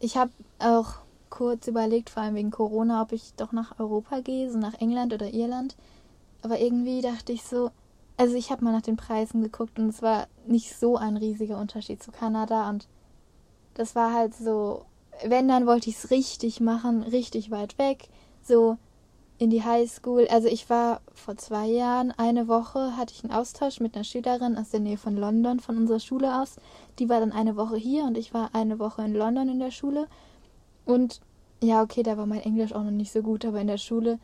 Ich 0.00 0.16
habe 0.16 0.32
auch 0.58 0.94
kurz 1.30 1.66
überlegt, 1.66 2.10
vor 2.10 2.22
allem 2.22 2.34
wegen 2.34 2.50
Corona, 2.50 3.02
ob 3.02 3.12
ich 3.12 3.34
doch 3.34 3.52
nach 3.52 3.78
Europa 3.78 4.20
gehe, 4.20 4.50
so 4.50 4.58
nach 4.58 4.74
England 4.74 5.12
oder 5.12 5.32
Irland. 5.32 5.76
Aber 6.42 6.58
irgendwie 6.58 7.00
dachte 7.00 7.32
ich 7.32 7.44
so, 7.44 7.70
also 8.16 8.34
ich 8.34 8.50
habe 8.50 8.64
mal 8.64 8.72
nach 8.72 8.82
den 8.82 8.96
Preisen 8.96 9.42
geguckt 9.42 9.78
und 9.78 9.88
es 9.88 10.02
war 10.02 10.26
nicht 10.46 10.78
so 10.78 10.96
ein 10.96 11.16
riesiger 11.16 11.58
Unterschied 11.58 12.02
zu 12.02 12.12
Kanada 12.12 12.68
und 12.68 12.86
das 13.74 13.94
war 13.94 14.12
halt 14.12 14.34
so, 14.34 14.84
wenn 15.24 15.48
dann 15.48 15.66
wollte 15.66 15.88
ich 15.88 15.96
es 15.96 16.10
richtig 16.10 16.60
machen, 16.60 17.02
richtig 17.02 17.50
weit 17.50 17.78
weg, 17.78 18.08
so 18.42 18.76
in 19.38 19.48
die 19.48 19.64
Highschool. 19.64 20.28
Also 20.28 20.48
ich 20.48 20.68
war 20.68 21.00
vor 21.14 21.36
zwei 21.38 21.66
Jahren, 21.66 22.12
eine 22.12 22.46
Woche 22.46 22.96
hatte 22.98 23.14
ich 23.14 23.24
einen 23.24 23.32
Austausch 23.32 23.80
mit 23.80 23.94
einer 23.94 24.04
Schülerin 24.04 24.58
aus 24.58 24.68
der 24.68 24.80
Nähe 24.80 24.98
von 24.98 25.16
London, 25.16 25.60
von 25.60 25.78
unserer 25.78 26.00
Schule 26.00 26.42
aus. 26.42 26.56
Die 26.98 27.08
war 27.08 27.20
dann 27.20 27.32
eine 27.32 27.56
Woche 27.56 27.76
hier 27.76 28.04
und 28.04 28.18
ich 28.18 28.34
war 28.34 28.50
eine 28.54 28.78
Woche 28.78 29.02
in 29.02 29.14
London 29.14 29.48
in 29.48 29.58
der 29.58 29.70
Schule. 29.70 30.08
Und 30.84 31.20
ja, 31.62 31.82
okay, 31.82 32.02
da 32.02 32.16
war 32.16 32.26
mein 32.26 32.40
Englisch 32.40 32.72
auch 32.72 32.82
noch 32.82 32.90
nicht 32.90 33.12
so 33.12 33.22
gut, 33.22 33.44
aber 33.44 33.60
in 33.60 33.66
der 33.66 33.78
Schule 33.78 34.18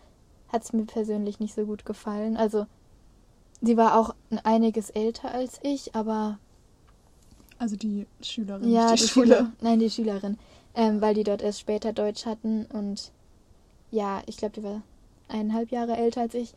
hat 0.49 0.63
es 0.63 0.73
mir 0.73 0.85
persönlich 0.85 1.41
nicht 1.41 1.55
so 1.55 1.67
gut 1.67 1.85
gefallen. 1.85 2.37
Also, 2.37 2.67
sie 3.61 3.77
war 3.77 3.99
auch 3.99 4.15
einiges 4.45 4.91
älter 4.91 5.33
als 5.33 5.61
ich, 5.63 5.95
aber. 5.95 6.39
Also 7.59 7.77
die 7.77 8.07
Schülerin. 8.21 8.71
Ja, 8.71 8.93
die, 8.93 9.03
die 9.03 9.09
Schüler. 9.09 9.53
Nein, 9.61 9.79
die 9.79 9.91
Schülerin. 9.91 10.39
Ähm, 10.75 11.01
weil 11.01 11.15
die 11.15 11.25
dort 11.25 11.43
erst 11.43 11.61
später 11.61 11.95
Deutsch 11.95 12.27
hatten 12.27 12.67
und 12.67 13.13
ja, 13.91 14.23
ich 14.27 14.37
glaube, 14.37 14.55
die 14.61 14.63
war 14.63 14.83
eineinhalb 15.29 15.71
Jahre 15.71 15.97
älter 15.97 16.21
als 16.23 16.35
ich. 16.35 16.53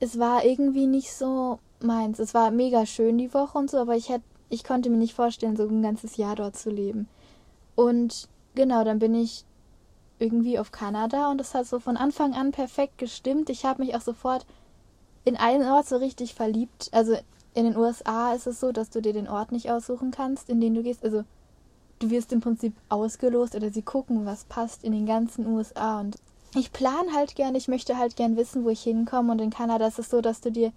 Es 0.00 0.18
war 0.18 0.44
irgendwie 0.44 0.86
nicht 0.88 1.12
so 1.12 1.60
meins. 1.80 2.18
Es 2.18 2.34
war 2.34 2.50
mega 2.50 2.84
schön 2.84 3.16
die 3.16 3.32
Woche 3.32 3.56
und 3.58 3.70
so, 3.70 3.78
aber 3.78 3.96
ich 3.96 4.08
hätte, 4.08 4.24
ich 4.48 4.64
konnte 4.64 4.90
mir 4.90 4.96
nicht 4.96 5.14
vorstellen, 5.14 5.56
so 5.56 5.68
ein 5.68 5.82
ganzes 5.82 6.16
Jahr 6.16 6.34
dort 6.34 6.56
zu 6.56 6.70
leben. 6.70 7.08
Und 7.76 8.28
genau, 8.54 8.84
dann 8.84 8.98
bin 8.98 9.14
ich 9.14 9.44
irgendwie 10.18 10.58
auf 10.58 10.72
Kanada 10.72 11.30
und 11.30 11.40
es 11.40 11.54
hat 11.54 11.66
so 11.66 11.80
von 11.80 11.96
Anfang 11.96 12.34
an 12.34 12.52
perfekt 12.52 12.98
gestimmt. 12.98 13.50
Ich 13.50 13.64
habe 13.64 13.82
mich 13.82 13.94
auch 13.94 14.00
sofort 14.00 14.46
in 15.24 15.36
einen 15.36 15.68
Ort 15.68 15.86
so 15.86 15.96
richtig 15.96 16.34
verliebt. 16.34 16.88
Also 16.92 17.16
in 17.54 17.64
den 17.64 17.76
USA 17.76 18.32
ist 18.32 18.46
es 18.46 18.60
so, 18.60 18.72
dass 18.72 18.90
du 18.90 19.00
dir 19.00 19.12
den 19.12 19.28
Ort 19.28 19.52
nicht 19.52 19.70
aussuchen 19.70 20.10
kannst, 20.10 20.48
in 20.48 20.60
den 20.60 20.74
du 20.74 20.82
gehst. 20.82 21.04
Also 21.04 21.24
du 21.98 22.10
wirst 22.10 22.32
im 22.32 22.40
Prinzip 22.40 22.74
ausgelost 22.88 23.54
oder 23.54 23.70
sie 23.70 23.82
gucken, 23.82 24.26
was 24.26 24.44
passt 24.44 24.84
in 24.84 24.92
den 24.92 25.06
ganzen 25.06 25.46
USA. 25.46 26.00
Und 26.00 26.16
ich 26.54 26.72
plane 26.72 27.12
halt 27.14 27.34
gern, 27.34 27.54
ich 27.54 27.68
möchte 27.68 27.98
halt 27.98 28.16
gern 28.16 28.36
wissen, 28.36 28.64
wo 28.64 28.70
ich 28.70 28.82
hinkomme. 28.82 29.32
Und 29.32 29.40
in 29.40 29.50
Kanada 29.50 29.86
ist 29.86 29.98
es 29.98 30.10
so, 30.10 30.20
dass 30.20 30.40
du 30.40 30.52
dir 30.52 30.72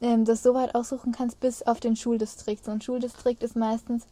ähm, 0.00 0.24
das 0.24 0.42
so 0.42 0.54
weit 0.54 0.74
aussuchen 0.74 1.12
kannst 1.12 1.40
bis 1.40 1.62
auf 1.62 1.80
den 1.80 1.96
Schuldistrikt. 1.96 2.64
So 2.64 2.70
ein 2.70 2.80
Schuldistrikt 2.80 3.42
ist 3.42 3.56
meistens 3.56 4.06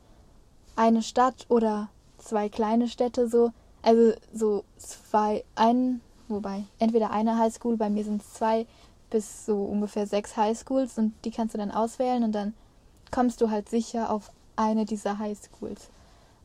eine 0.76 1.02
Stadt 1.02 1.46
oder 1.48 1.88
zwei 2.22 2.48
kleine 2.48 2.88
Städte 2.88 3.28
so. 3.28 3.52
Also 3.82 4.12
so 4.32 4.64
zwei, 4.78 5.44
ein, 5.54 6.00
wobei, 6.28 6.64
entweder 6.78 7.10
eine 7.10 7.36
Highschool, 7.38 7.76
bei 7.76 7.90
mir 7.90 8.04
sind 8.04 8.22
es 8.22 8.34
zwei 8.34 8.66
bis 9.10 9.44
so 9.44 9.64
ungefähr 9.64 10.06
sechs 10.06 10.36
Highschools 10.36 10.96
und 10.98 11.12
die 11.24 11.30
kannst 11.30 11.54
du 11.54 11.58
dann 11.58 11.70
auswählen 11.70 12.24
und 12.24 12.32
dann 12.32 12.54
kommst 13.10 13.40
du 13.40 13.50
halt 13.50 13.68
sicher 13.68 14.10
auf 14.10 14.30
eine 14.56 14.86
dieser 14.86 15.18
Highschools. 15.18 15.88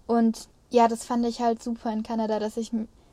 Und 0.06 0.50
ja, 0.70 0.88
das 0.88 1.06
fand 1.06 1.26
ich 1.26 1.40
halt 1.42 1.64
super 1.64 1.94
in 1.94 2.04
Kanada, 2.04 2.40
dass 2.40 2.58
ich, 2.58 2.72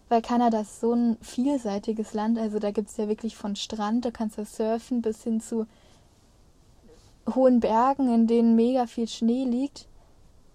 weil 0.09 0.23
Kanada 0.23 0.61
ist 0.61 0.81
so 0.81 0.93
ein 0.93 1.17
vielseitiges 1.21 2.15
Land, 2.15 2.39
also 2.39 2.59
da 2.59 2.73
gibt 2.73 2.91
es 2.91 2.97
ja 2.97 3.09
wirklich 3.09 3.37
von 3.37 3.55
Strand, 3.57 4.05
da 4.05 4.11
kannst 4.11 4.39
du 4.39 4.45
surfen, 4.45 5.03
bis 5.03 5.23
hin 5.23 5.41
zu 5.41 5.67
hohen 7.33 7.61
Bergen, 7.61 8.13
in 8.13 8.27
denen 8.27 8.57
mega 8.57 8.87
viel 8.87 9.09
Schnee 9.09 9.45
liegt. 9.45 9.87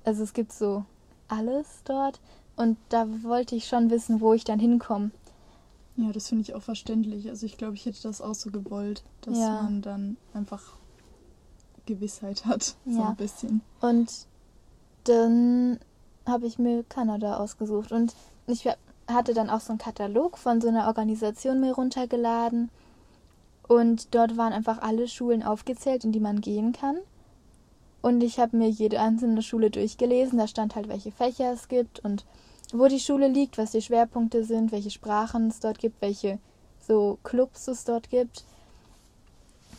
Also 0.04 0.24
es 0.24 0.34
gibt 0.34 0.52
so 0.52 0.84
alles 1.30 1.82
dort. 1.86 2.20
Und 2.56 2.78
da 2.90 3.08
wollte 3.24 3.56
ich 3.56 3.68
schon 3.68 3.90
wissen, 3.90 4.20
wo 4.20 4.34
ich 4.34 4.44
dann 4.44 4.60
hinkomme. 4.60 5.12
Ja, 5.96 6.12
das 6.12 6.28
finde 6.30 6.44
ich 6.44 6.54
auch 6.56 6.62
verständlich. 6.62 7.30
Also 7.30 7.46
ich 7.46 7.58
glaube, 7.58 7.76
ich 7.76 7.86
hätte 7.86 8.02
das 8.04 8.22
auch 8.22 8.36
so 8.36 8.52
gewollt, 8.52 9.04
dass 9.22 9.38
ja. 9.38 9.62
man 9.62 9.82
dann 9.82 10.18
einfach 10.34 10.74
Gewissheit 11.86 12.46
hat. 12.46 12.76
So 12.86 13.00
ja. 13.00 13.10
ein 13.10 13.16
bisschen. 13.16 13.62
Und 13.82 14.12
dann 15.06 15.80
habe 16.26 16.48
ich 16.48 16.60
mir 16.60 16.84
Kanada 16.84 17.38
ausgesucht. 17.38 17.92
Und 17.92 18.14
ich 18.48 18.68
hatte 19.08 19.34
dann 19.34 19.50
auch 19.50 19.62
so 19.62 19.72
einen 19.72 19.80
Katalog 19.80 20.38
von 20.38 20.62
so 20.62 20.68
einer 20.68 20.88
Organisation 20.88 21.60
mir 21.60 21.74
runtergeladen. 21.74 22.70
Und 23.68 24.16
dort 24.16 24.38
waren 24.38 24.54
einfach 24.54 24.82
alle 24.82 25.08
Schulen 25.08 25.44
aufgezählt, 25.44 26.04
in 26.04 26.12
die 26.12 26.20
man 26.20 26.42
gehen 26.42 26.74
kann. 26.74 26.98
Und 28.02 28.22
ich 28.22 28.40
habe 28.40 28.56
mir 28.56 28.70
jede 28.70 29.00
einzelne 29.00 29.42
Schule 29.42 29.70
durchgelesen. 29.70 30.38
Da 30.38 30.48
stand 30.48 30.76
halt, 30.76 30.88
welche 30.88 31.12
Fächer 31.12 31.52
es 31.52 31.68
gibt 31.68 32.00
und 32.00 32.26
wo 32.72 32.88
die 32.88 33.00
Schule 33.00 33.28
liegt, 33.28 33.58
was 33.58 33.72
die 33.72 33.82
Schwerpunkte 33.82 34.44
sind, 34.44 34.72
welche 34.72 34.92
Sprachen 34.92 35.48
es 35.48 35.60
dort 35.60 35.80
gibt, 35.80 36.02
welche 36.02 36.40
so 36.80 37.18
Clubs 37.24 37.68
es 37.68 37.84
dort 37.84 38.10
gibt. 38.10 38.44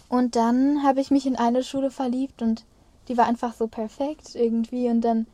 Und 0.09 0.35
dann 0.37 0.83
habe 0.83 1.01
ich 1.01 1.11
mich 1.11 1.27
in 1.27 1.37
eine 1.37 1.63
Schule 1.63 1.91
verliebt 1.91 2.43
und 2.43 2.65
die 3.09 3.17
war 3.17 3.27
einfach 3.27 3.55
so 3.55 3.69
perfekt 3.69 4.35
irgendwie. 4.35 4.89
Und 4.89 5.03
dann 5.03 5.27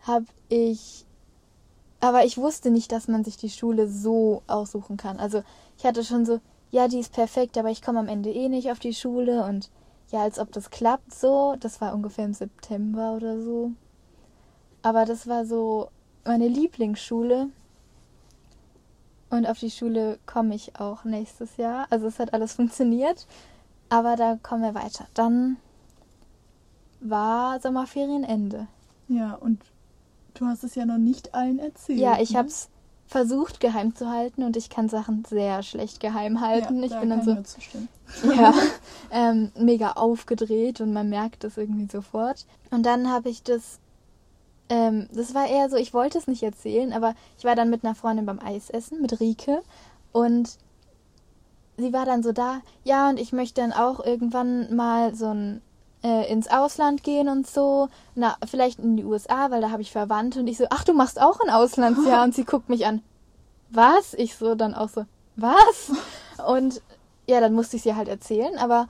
habe 0.00 0.26
ich. 0.48 1.04
Aber 2.00 2.24
ich 2.24 2.36
wusste 2.36 2.70
nicht, 2.70 2.92
dass 2.92 3.08
man 3.08 3.24
sich 3.24 3.36
die 3.36 3.50
Schule 3.50 3.88
so 3.88 4.42
aussuchen 4.46 4.96
kann. 4.96 5.18
Also 5.18 5.42
ich 5.78 5.84
hatte 5.84 6.04
schon 6.04 6.26
so, 6.26 6.40
ja, 6.70 6.88
die 6.88 6.98
ist 6.98 7.12
perfekt, 7.12 7.56
aber 7.56 7.70
ich 7.70 7.80
komme 7.80 7.98
am 8.00 8.08
Ende 8.08 8.30
eh 8.30 8.48
nicht 8.48 8.70
auf 8.70 8.78
die 8.78 8.92
Schule 8.92 9.44
und 9.44 9.70
ja, 10.10 10.22
als 10.22 10.38
ob 10.38 10.52
das 10.52 10.70
klappt 10.70 11.12
so. 11.14 11.56
Das 11.60 11.80
war 11.80 11.94
ungefähr 11.94 12.24
im 12.24 12.34
September 12.34 13.12
oder 13.12 13.40
so. 13.40 13.72
Aber 14.82 15.04
das 15.04 15.26
war 15.26 15.44
so 15.44 15.88
meine 16.24 16.48
Lieblingsschule. 16.48 17.48
Und 19.30 19.46
auf 19.46 19.58
die 19.58 19.70
Schule 19.70 20.18
komme 20.26 20.54
ich 20.54 20.78
auch 20.78 21.04
nächstes 21.04 21.56
Jahr. 21.56 21.86
Also 21.90 22.06
es 22.06 22.18
hat 22.18 22.34
alles 22.34 22.54
funktioniert. 22.54 23.26
Aber 23.88 24.16
da 24.16 24.38
kommen 24.42 24.62
wir 24.62 24.74
weiter. 24.74 25.06
Dann 25.14 25.56
war 27.00 27.60
Sommerferienende. 27.60 28.66
Ja, 29.08 29.34
und 29.34 29.60
du 30.34 30.46
hast 30.46 30.64
es 30.64 30.74
ja 30.74 30.86
noch 30.86 30.98
nicht 30.98 31.34
allen 31.34 31.58
erzählt. 31.58 31.98
Ja, 31.98 32.18
ich 32.20 32.30
ne? 32.30 32.38
habe 32.38 32.48
es 32.48 32.68
versucht 33.06 33.60
geheim 33.60 33.94
zu 33.94 34.10
halten 34.10 34.42
und 34.42 34.56
ich 34.56 34.70
kann 34.70 34.88
Sachen 34.88 35.24
sehr 35.24 35.62
schlecht 35.62 36.00
geheim 36.00 36.40
halten. 36.40 36.78
Ja, 36.78 36.84
ich 36.86 36.98
bin 36.98 37.10
dann 37.10 37.22
so 37.22 37.36
ja, 38.32 38.54
ähm, 39.10 39.52
mega 39.58 39.92
aufgedreht 39.92 40.80
und 40.80 40.92
man 40.92 41.08
merkt 41.08 41.44
das 41.44 41.56
irgendwie 41.56 41.90
sofort. 41.90 42.46
Und 42.70 42.84
dann 42.84 43.10
habe 43.10 43.28
ich 43.28 43.42
das, 43.42 43.78
ähm, 44.68 45.08
das 45.12 45.34
war 45.34 45.46
eher 45.46 45.68
so, 45.68 45.76
ich 45.76 45.94
wollte 45.94 46.18
es 46.18 46.26
nicht 46.26 46.42
erzählen, 46.42 46.92
aber 46.92 47.14
ich 47.38 47.44
war 47.44 47.54
dann 47.54 47.70
mit 47.70 47.84
einer 47.84 47.94
Freundin 47.94 48.26
beim 48.26 48.40
Eisessen 48.40 49.00
mit 49.00 49.20
Rike 49.20 49.62
und 50.12 50.58
sie 51.76 51.92
war 51.92 52.06
dann 52.06 52.22
so 52.22 52.32
da, 52.32 52.62
ja, 52.84 53.08
und 53.08 53.20
ich 53.20 53.32
möchte 53.32 53.60
dann 53.60 53.72
auch 53.72 54.04
irgendwann 54.04 54.74
mal 54.74 55.14
so 55.14 55.26
ein 55.26 55.60
äh, 56.04 56.30
ins 56.30 56.48
Ausland 56.48 57.02
gehen 57.02 57.28
und 57.28 57.46
so, 57.46 57.88
na, 58.14 58.36
vielleicht 58.46 58.78
in 58.78 58.96
die 58.96 59.04
USA, 59.04 59.50
weil 59.50 59.62
da 59.62 59.70
habe 59.70 59.82
ich 59.82 59.90
Verwandte 59.90 60.40
und 60.40 60.46
ich 60.46 60.58
so, 60.58 60.66
ach, 60.70 60.84
du 60.84 60.92
machst 60.92 61.20
auch 61.20 61.40
ein 61.40 61.50
Auslandsjahr 61.50 62.22
und 62.24 62.34
sie 62.34 62.44
guckt 62.44 62.68
mich 62.68 62.86
an, 62.86 63.02
was? 63.70 64.14
Ich 64.14 64.36
so 64.36 64.54
dann 64.54 64.74
auch 64.74 64.90
so, 64.90 65.06
was? 65.36 65.92
Und 66.46 66.82
ja, 67.26 67.40
dann 67.40 67.54
musste 67.54 67.76
ich 67.76 67.82
sie 67.82 67.94
halt 67.94 68.08
erzählen, 68.08 68.58
aber 68.58 68.86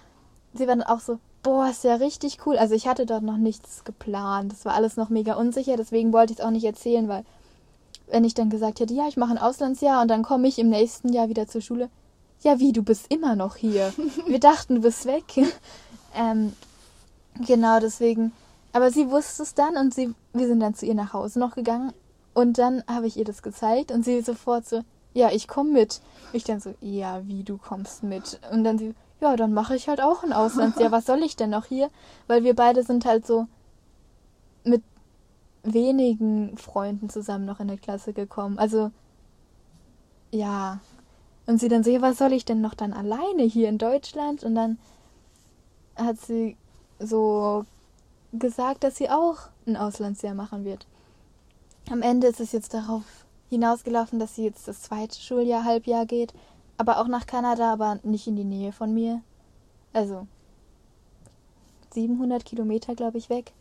sie 0.52 0.66
war 0.66 0.74
dann 0.74 0.82
auch 0.82 1.00
so, 1.00 1.18
boah, 1.44 1.68
ist 1.68 1.84
ja 1.84 1.94
richtig 1.94 2.38
cool. 2.46 2.58
Also 2.58 2.74
ich 2.74 2.88
hatte 2.88 3.06
dort 3.06 3.22
noch 3.22 3.36
nichts 3.36 3.84
geplant, 3.84 4.52
das 4.52 4.64
war 4.64 4.74
alles 4.74 4.96
noch 4.96 5.08
mega 5.08 5.34
unsicher, 5.34 5.76
deswegen 5.76 6.12
wollte 6.12 6.32
ich 6.32 6.40
es 6.40 6.44
auch 6.44 6.50
nicht 6.50 6.64
erzählen, 6.64 7.08
weil 7.08 7.24
wenn 8.08 8.24
ich 8.24 8.34
dann 8.34 8.50
gesagt 8.50 8.80
hätte, 8.80 8.92
ja, 8.92 9.06
ich 9.06 9.16
mache 9.16 9.30
ein 9.30 9.38
Auslandsjahr 9.38 10.02
und 10.02 10.08
dann 10.08 10.24
komme 10.24 10.48
ich 10.48 10.58
im 10.58 10.68
nächsten 10.68 11.12
Jahr 11.12 11.28
wieder 11.28 11.46
zur 11.46 11.60
Schule, 11.60 11.88
ja, 12.42 12.58
wie, 12.58 12.72
du 12.72 12.82
bist 12.82 13.06
immer 13.10 13.36
noch 13.36 13.56
hier. 13.56 13.92
Wir 14.26 14.40
dachten, 14.40 14.76
du 14.76 14.80
bist 14.82 15.06
weg. 15.06 15.24
ähm, 16.14 16.52
genau, 17.40 17.80
deswegen. 17.80 18.32
Aber 18.72 18.90
sie 18.90 19.10
wusste 19.10 19.42
es 19.42 19.54
dann 19.54 19.76
und 19.76 19.94
sie, 19.94 20.14
wir 20.32 20.46
sind 20.46 20.60
dann 20.60 20.74
zu 20.74 20.86
ihr 20.86 20.94
nach 20.94 21.12
Hause 21.12 21.38
noch 21.38 21.54
gegangen. 21.54 21.92
Und 22.34 22.58
dann 22.58 22.82
habe 22.88 23.06
ich 23.06 23.16
ihr 23.16 23.24
das 23.24 23.42
gezeigt 23.42 23.92
und 23.92 24.04
sie 24.04 24.20
sofort 24.20 24.66
so, 24.66 24.82
ja, 25.12 25.30
ich 25.30 25.46
komme 25.46 25.70
mit. 25.70 26.00
Ich 26.32 26.42
dann 26.42 26.60
so, 26.60 26.74
ja, 26.80 27.24
wie, 27.26 27.44
du 27.44 27.56
kommst 27.56 28.02
mit. 28.02 28.40
Und 28.50 28.64
dann 28.64 28.78
sie, 28.78 28.94
ja, 29.20 29.36
dann 29.36 29.54
mache 29.54 29.76
ich 29.76 29.88
halt 29.88 30.00
auch 30.00 30.24
ein 30.24 30.32
Auslandsjahr. 30.32 30.90
Was 30.90 31.06
soll 31.06 31.22
ich 31.22 31.36
denn 31.36 31.50
noch 31.50 31.66
hier? 31.66 31.88
Weil 32.26 32.42
wir 32.42 32.54
beide 32.54 32.82
sind 32.82 33.04
halt 33.04 33.24
so 33.26 33.46
mit 34.64 34.82
wenigen 35.62 36.58
Freunden 36.58 37.08
zusammen 37.08 37.44
noch 37.44 37.60
in 37.60 37.68
der 37.68 37.78
Klasse 37.78 38.12
gekommen. 38.12 38.58
Also, 38.58 38.90
ja, 40.32 40.80
und 41.46 41.60
sie 41.60 41.68
dann 41.68 41.84
so, 41.84 41.90
ja, 41.90 42.02
was 42.02 42.18
soll 42.18 42.32
ich 42.32 42.44
denn 42.44 42.60
noch 42.60 42.74
dann 42.74 42.92
alleine 42.92 43.44
hier 43.44 43.68
in 43.68 43.78
Deutschland? 43.78 44.42
Und 44.42 44.56
dann 44.56 44.78
hat 45.94 46.18
sie 46.18 46.56
so 46.98 47.64
gesagt, 48.32 48.84
dass 48.84 48.96
sie 48.96 49.10
auch 49.10 49.38
ein 49.66 49.76
Auslandsjahr 49.76 50.34
machen 50.34 50.64
wird. 50.64 50.86
Am 51.90 52.02
Ende 52.02 52.26
ist 52.26 52.40
es 52.40 52.52
jetzt 52.52 52.74
darauf 52.74 53.02
hinausgelaufen, 53.50 54.18
dass 54.18 54.34
sie 54.34 54.44
jetzt 54.44 54.66
das 54.66 54.82
zweite 54.82 55.20
Schuljahr, 55.20 55.64
Halbjahr 55.64 56.06
geht, 56.06 56.32
aber 56.76 56.98
auch 56.98 57.08
nach 57.08 57.26
Kanada, 57.26 57.72
aber 57.72 57.98
nicht 58.02 58.26
in 58.26 58.36
die 58.36 58.44
Nähe 58.44 58.72
von 58.72 58.92
mir. 58.92 59.20
Also 59.92 60.26
700 61.92 62.44
Kilometer, 62.44 62.94
glaube 62.94 63.18
ich, 63.18 63.30
weg, 63.30 63.52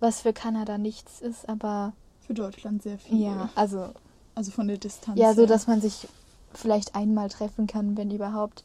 was 0.00 0.22
für 0.22 0.32
Kanada 0.32 0.78
nichts 0.78 1.20
ist, 1.20 1.48
aber 1.48 1.92
für 2.26 2.34
Deutschland 2.34 2.82
sehr 2.82 2.98
viel. 2.98 3.20
Ja, 3.20 3.50
also 3.54 3.90
also 4.36 4.50
von 4.50 4.68
der 4.68 4.76
Distanz. 4.76 5.18
Ja, 5.18 5.34
so 5.34 5.46
dass 5.46 5.66
man 5.66 5.80
sich 5.80 6.06
vielleicht 6.52 6.94
einmal 6.94 7.30
treffen 7.30 7.66
kann, 7.66 7.96
wenn 7.96 8.10
überhaupt. 8.10 8.64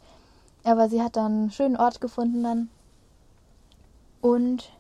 Aber 0.63 0.89
sie 0.89 1.01
hat 1.01 1.15
dann 1.15 1.31
einen 1.31 1.51
schönen 1.51 1.77
Ort 1.77 2.01
gefunden 2.01 2.43
dann. 2.43 2.69
Und 4.21 4.71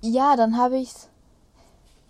ja, 0.00 0.36
dann 0.36 0.56
habe 0.58 0.76
ich 0.76 0.90
es 0.90 1.08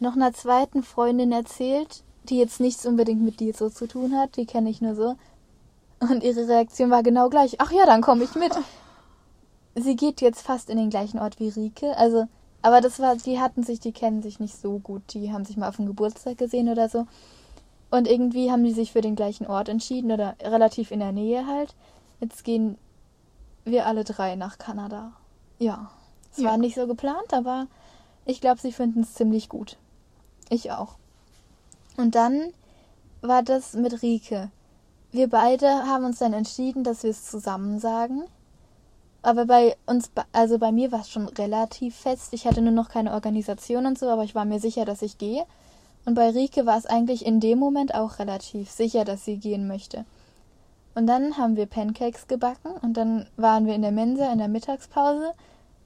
noch 0.00 0.14
einer 0.14 0.32
zweiten 0.32 0.82
Freundin 0.82 1.32
erzählt, 1.32 2.02
die 2.24 2.38
jetzt 2.38 2.60
nichts 2.60 2.86
unbedingt 2.86 3.22
mit 3.22 3.40
dir 3.40 3.54
so 3.54 3.70
zu 3.70 3.86
tun 3.86 4.16
hat. 4.16 4.36
Die 4.36 4.46
kenne 4.46 4.70
ich 4.70 4.80
nur 4.80 4.94
so. 4.94 5.16
Und 6.00 6.22
ihre 6.22 6.48
Reaktion 6.48 6.90
war 6.90 7.02
genau 7.02 7.28
gleich. 7.28 7.60
Ach 7.60 7.70
ja, 7.70 7.86
dann 7.86 8.02
komme 8.02 8.24
ich 8.24 8.34
mit. 8.34 8.52
sie 9.74 9.96
geht 9.96 10.20
jetzt 10.20 10.42
fast 10.42 10.70
in 10.70 10.76
den 10.76 10.90
gleichen 10.90 11.18
Ort 11.18 11.40
wie 11.40 11.48
Rike. 11.48 11.96
Also, 11.96 12.26
aber 12.62 12.80
das 12.80 12.98
war, 12.98 13.16
die 13.16 13.40
hatten 13.40 13.62
sich, 13.62 13.80
die 13.80 13.92
kennen 13.92 14.22
sich 14.22 14.40
nicht 14.40 14.56
so 14.56 14.78
gut. 14.78 15.02
Die 15.14 15.32
haben 15.32 15.44
sich 15.44 15.56
mal 15.56 15.68
auf 15.68 15.76
dem 15.76 15.86
Geburtstag 15.86 16.38
gesehen 16.38 16.68
oder 16.68 16.88
so. 16.88 17.06
Und 17.90 18.08
irgendwie 18.08 18.50
haben 18.50 18.64
die 18.64 18.72
sich 18.72 18.92
für 18.92 19.02
den 19.02 19.14
gleichen 19.14 19.46
Ort 19.46 19.68
entschieden 19.68 20.10
oder 20.10 20.34
relativ 20.42 20.90
in 20.90 21.00
der 21.00 21.12
Nähe 21.12 21.46
halt. 21.46 21.74
Jetzt 22.20 22.42
gehen 22.42 22.76
wir 23.64 23.86
alle 23.86 24.04
drei 24.04 24.34
nach 24.34 24.58
Kanada. 24.58 25.12
Ja. 25.58 25.90
Es 26.36 26.42
ja. 26.42 26.50
war 26.50 26.58
nicht 26.58 26.74
so 26.74 26.86
geplant, 26.86 27.32
aber 27.32 27.66
ich 28.24 28.40
glaube, 28.40 28.60
sie 28.60 28.72
finden 28.72 29.00
es 29.02 29.14
ziemlich 29.14 29.48
gut. 29.48 29.76
Ich 30.48 30.72
auch. 30.72 30.96
Und 31.96 32.14
dann 32.14 32.52
war 33.22 33.42
das 33.42 33.74
mit 33.74 34.02
Rike. 34.02 34.50
Wir 35.12 35.28
beide 35.28 35.68
haben 35.86 36.04
uns 36.04 36.18
dann 36.18 36.32
entschieden, 36.32 36.82
dass 36.82 37.04
wir 37.04 37.10
es 37.10 37.30
zusammen 37.30 37.78
sagen. 37.78 38.24
Aber 39.22 39.46
bei 39.46 39.76
uns, 39.86 40.10
also 40.32 40.58
bei 40.58 40.72
mir 40.72 40.92
war 40.92 41.00
es 41.00 41.10
schon 41.10 41.28
relativ 41.28 41.94
fest. 41.94 42.32
Ich 42.32 42.46
hatte 42.46 42.60
nur 42.60 42.72
noch 42.72 42.88
keine 42.88 43.12
Organisation 43.12 43.86
und 43.86 43.98
so, 43.98 44.08
aber 44.08 44.24
ich 44.24 44.34
war 44.34 44.44
mir 44.44 44.58
sicher, 44.58 44.84
dass 44.84 45.02
ich 45.02 45.16
gehe. 45.18 45.46
Und 46.04 46.14
bei 46.14 46.30
Rike 46.30 46.66
war 46.66 46.76
es 46.76 46.84
eigentlich 46.84 47.24
in 47.24 47.40
dem 47.40 47.58
Moment 47.58 47.94
auch 47.94 48.18
relativ 48.18 48.70
sicher, 48.70 49.04
dass 49.04 49.24
sie 49.24 49.38
gehen 49.38 49.66
möchte. 49.66 50.04
Und 50.94 51.06
dann 51.06 51.38
haben 51.38 51.56
wir 51.56 51.66
Pancakes 51.66 52.28
gebacken 52.28 52.72
und 52.82 52.96
dann 52.96 53.26
waren 53.36 53.66
wir 53.66 53.74
in 53.74 53.82
der 53.82 53.92
Mensa 53.92 54.30
in 54.30 54.38
der 54.38 54.48
Mittagspause 54.48 55.32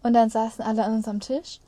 und 0.09 0.15
dann 0.15 0.31
saßen 0.31 0.65
alle 0.65 0.85
an 0.85 0.95
unserem 0.95 1.21
Tisch 1.21 1.61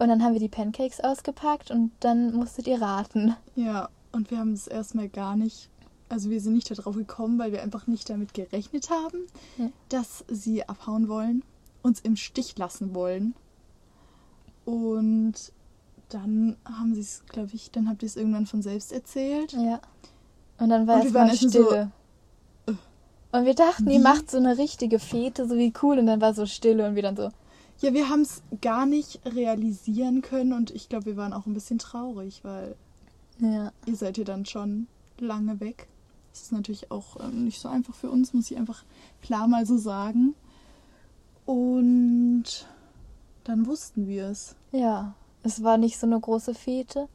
und 0.00 0.08
dann 0.08 0.20
haben 0.20 0.32
wir 0.32 0.40
die 0.40 0.48
Pancakes 0.48 0.98
ausgepackt 0.98 1.70
und 1.70 1.92
dann 2.00 2.34
musstet 2.34 2.66
ihr 2.66 2.82
raten. 2.82 3.36
Ja, 3.54 3.90
und 4.10 4.32
wir 4.32 4.38
haben 4.38 4.54
es 4.54 4.66
erstmal 4.66 5.08
gar 5.08 5.36
nicht, 5.36 5.70
also 6.08 6.28
wir 6.28 6.40
sind 6.40 6.54
nicht 6.54 6.68
darauf 6.76 6.96
gekommen, 6.96 7.38
weil 7.38 7.52
wir 7.52 7.62
einfach 7.62 7.86
nicht 7.86 8.10
damit 8.10 8.34
gerechnet 8.34 8.90
haben, 8.90 9.28
ja. 9.56 9.70
dass 9.88 10.24
sie 10.26 10.68
abhauen 10.68 11.08
wollen, 11.08 11.44
uns 11.82 12.00
im 12.00 12.16
Stich 12.16 12.58
lassen 12.58 12.92
wollen. 12.92 13.36
Und 14.64 15.34
dann 16.08 16.56
haben 16.64 16.92
sie 16.92 17.02
es, 17.02 17.22
glaube 17.28 17.50
ich, 17.52 17.70
dann 17.70 17.88
habt 17.88 18.02
ihr 18.02 18.08
es 18.08 18.16
irgendwann 18.16 18.46
von 18.46 18.62
selbst 18.62 18.90
erzählt. 18.90 19.52
Ja. 19.52 19.80
Und 20.58 20.70
dann 20.70 20.88
war 20.88 21.04
es 21.04 21.12
mal 21.12 21.32
Stille. 21.36 21.92
So, 22.66 22.72
äh, 22.72 22.74
und 23.30 23.44
wir 23.44 23.54
dachten, 23.54 23.86
wie? 23.86 23.94
ihr 23.94 24.00
macht 24.00 24.28
so 24.28 24.38
eine 24.38 24.58
richtige 24.58 24.98
Fete, 24.98 25.46
so 25.46 25.56
wie 25.56 25.72
cool. 25.82 26.00
Und 26.00 26.06
dann 26.06 26.20
war 26.20 26.34
so 26.34 26.46
Stille 26.46 26.84
und 26.84 26.96
wir 26.96 27.02
dann 27.04 27.16
so. 27.16 27.30
Ja, 27.80 27.92
wir 27.92 28.08
haben 28.08 28.22
es 28.22 28.42
gar 28.60 28.86
nicht 28.86 29.20
realisieren 29.26 30.22
können 30.22 30.52
und 30.52 30.70
ich 30.70 30.88
glaube, 30.88 31.06
wir 31.06 31.16
waren 31.16 31.32
auch 31.32 31.46
ein 31.46 31.54
bisschen 31.54 31.78
traurig, 31.78 32.40
weil 32.42 32.74
ja. 33.38 33.70
ihr 33.84 33.96
seid 33.96 34.16
ja 34.18 34.24
dann 34.24 34.46
schon 34.46 34.86
lange 35.18 35.60
weg. 35.60 35.88
Das 36.32 36.42
ist 36.42 36.52
natürlich 36.52 36.90
auch 36.90 37.18
ähm, 37.20 37.44
nicht 37.44 37.60
so 37.60 37.68
einfach 37.68 37.94
für 37.94 38.10
uns, 38.10 38.32
muss 38.32 38.50
ich 38.50 38.56
einfach 38.56 38.84
klar 39.22 39.46
mal 39.48 39.66
so 39.66 39.76
sagen. 39.76 40.34
Und 41.44 42.66
dann 43.44 43.66
wussten 43.66 44.06
wir 44.06 44.26
es. 44.26 44.56
Ja. 44.72 45.14
Es 45.42 45.62
war 45.62 45.78
nicht 45.78 45.98
so 45.98 46.06
eine 46.06 46.18
große 46.18 46.54
Fete. 46.54 47.08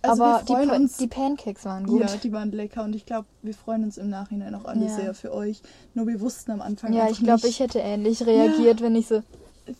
Also 0.00 0.22
aber 0.22 0.44
die, 0.44 0.70
uns, 0.70 0.96
die, 0.96 1.08
Pancakes 1.08 1.64
waren 1.64 1.86
gut. 1.86 2.00
Ja, 2.00 2.16
die 2.16 2.32
waren 2.32 2.52
lecker 2.52 2.84
und 2.84 2.94
ich 2.94 3.04
glaube, 3.04 3.26
wir 3.42 3.52
freuen 3.52 3.84
uns 3.84 3.98
im 3.98 4.08
Nachhinein 4.08 4.54
auch 4.54 4.64
alle 4.64 4.86
ja. 4.86 4.94
sehr 4.94 5.14
für 5.14 5.34
euch. 5.34 5.60
Nur 5.94 6.06
wir 6.06 6.20
wussten 6.20 6.52
am 6.52 6.62
Anfang 6.62 6.92
Ja, 6.92 7.10
ich 7.10 7.18
glaube, 7.18 7.48
ich 7.48 7.58
hätte 7.58 7.80
ähnlich 7.80 8.24
reagiert, 8.24 8.80
ja. 8.80 8.86
wenn 8.86 8.94
ich 8.94 9.08
so, 9.08 9.22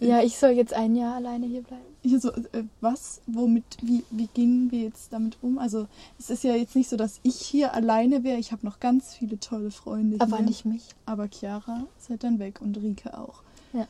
ja, 0.00 0.22
ich 0.22 0.38
soll 0.38 0.50
jetzt 0.50 0.72
ein 0.72 0.94
Jahr 0.94 1.16
alleine 1.16 1.46
hier 1.46 1.62
bleiben. 1.62 1.84
Hier 2.02 2.20
so, 2.20 2.30
äh, 2.30 2.64
was? 2.80 3.20
Womit, 3.26 3.64
wie, 3.82 4.04
wie 4.10 4.28
gingen 4.28 4.70
wir 4.70 4.80
jetzt 4.80 5.12
damit 5.12 5.38
um? 5.42 5.58
Also, 5.58 5.86
es 6.18 6.30
ist 6.30 6.44
ja 6.44 6.54
jetzt 6.54 6.76
nicht 6.76 6.88
so, 6.88 6.96
dass 6.96 7.20
ich 7.22 7.36
hier 7.36 7.74
alleine 7.74 8.24
wäre. 8.24 8.38
Ich 8.38 8.52
habe 8.52 8.64
noch 8.64 8.80
ganz 8.80 9.14
viele 9.14 9.40
tolle 9.40 9.70
Freunde 9.70 10.16
aber 10.16 10.26
hier. 10.26 10.34
Aber 10.36 10.44
nicht 10.44 10.64
mich. 10.64 10.88
Aber 11.06 11.28
Chiara 11.28 11.86
ist 11.98 12.08
halt 12.10 12.24
dann 12.24 12.38
weg 12.38 12.60
und 12.60 12.76
Rike 12.76 13.18
auch. 13.18 13.42
Ja. 13.72 13.86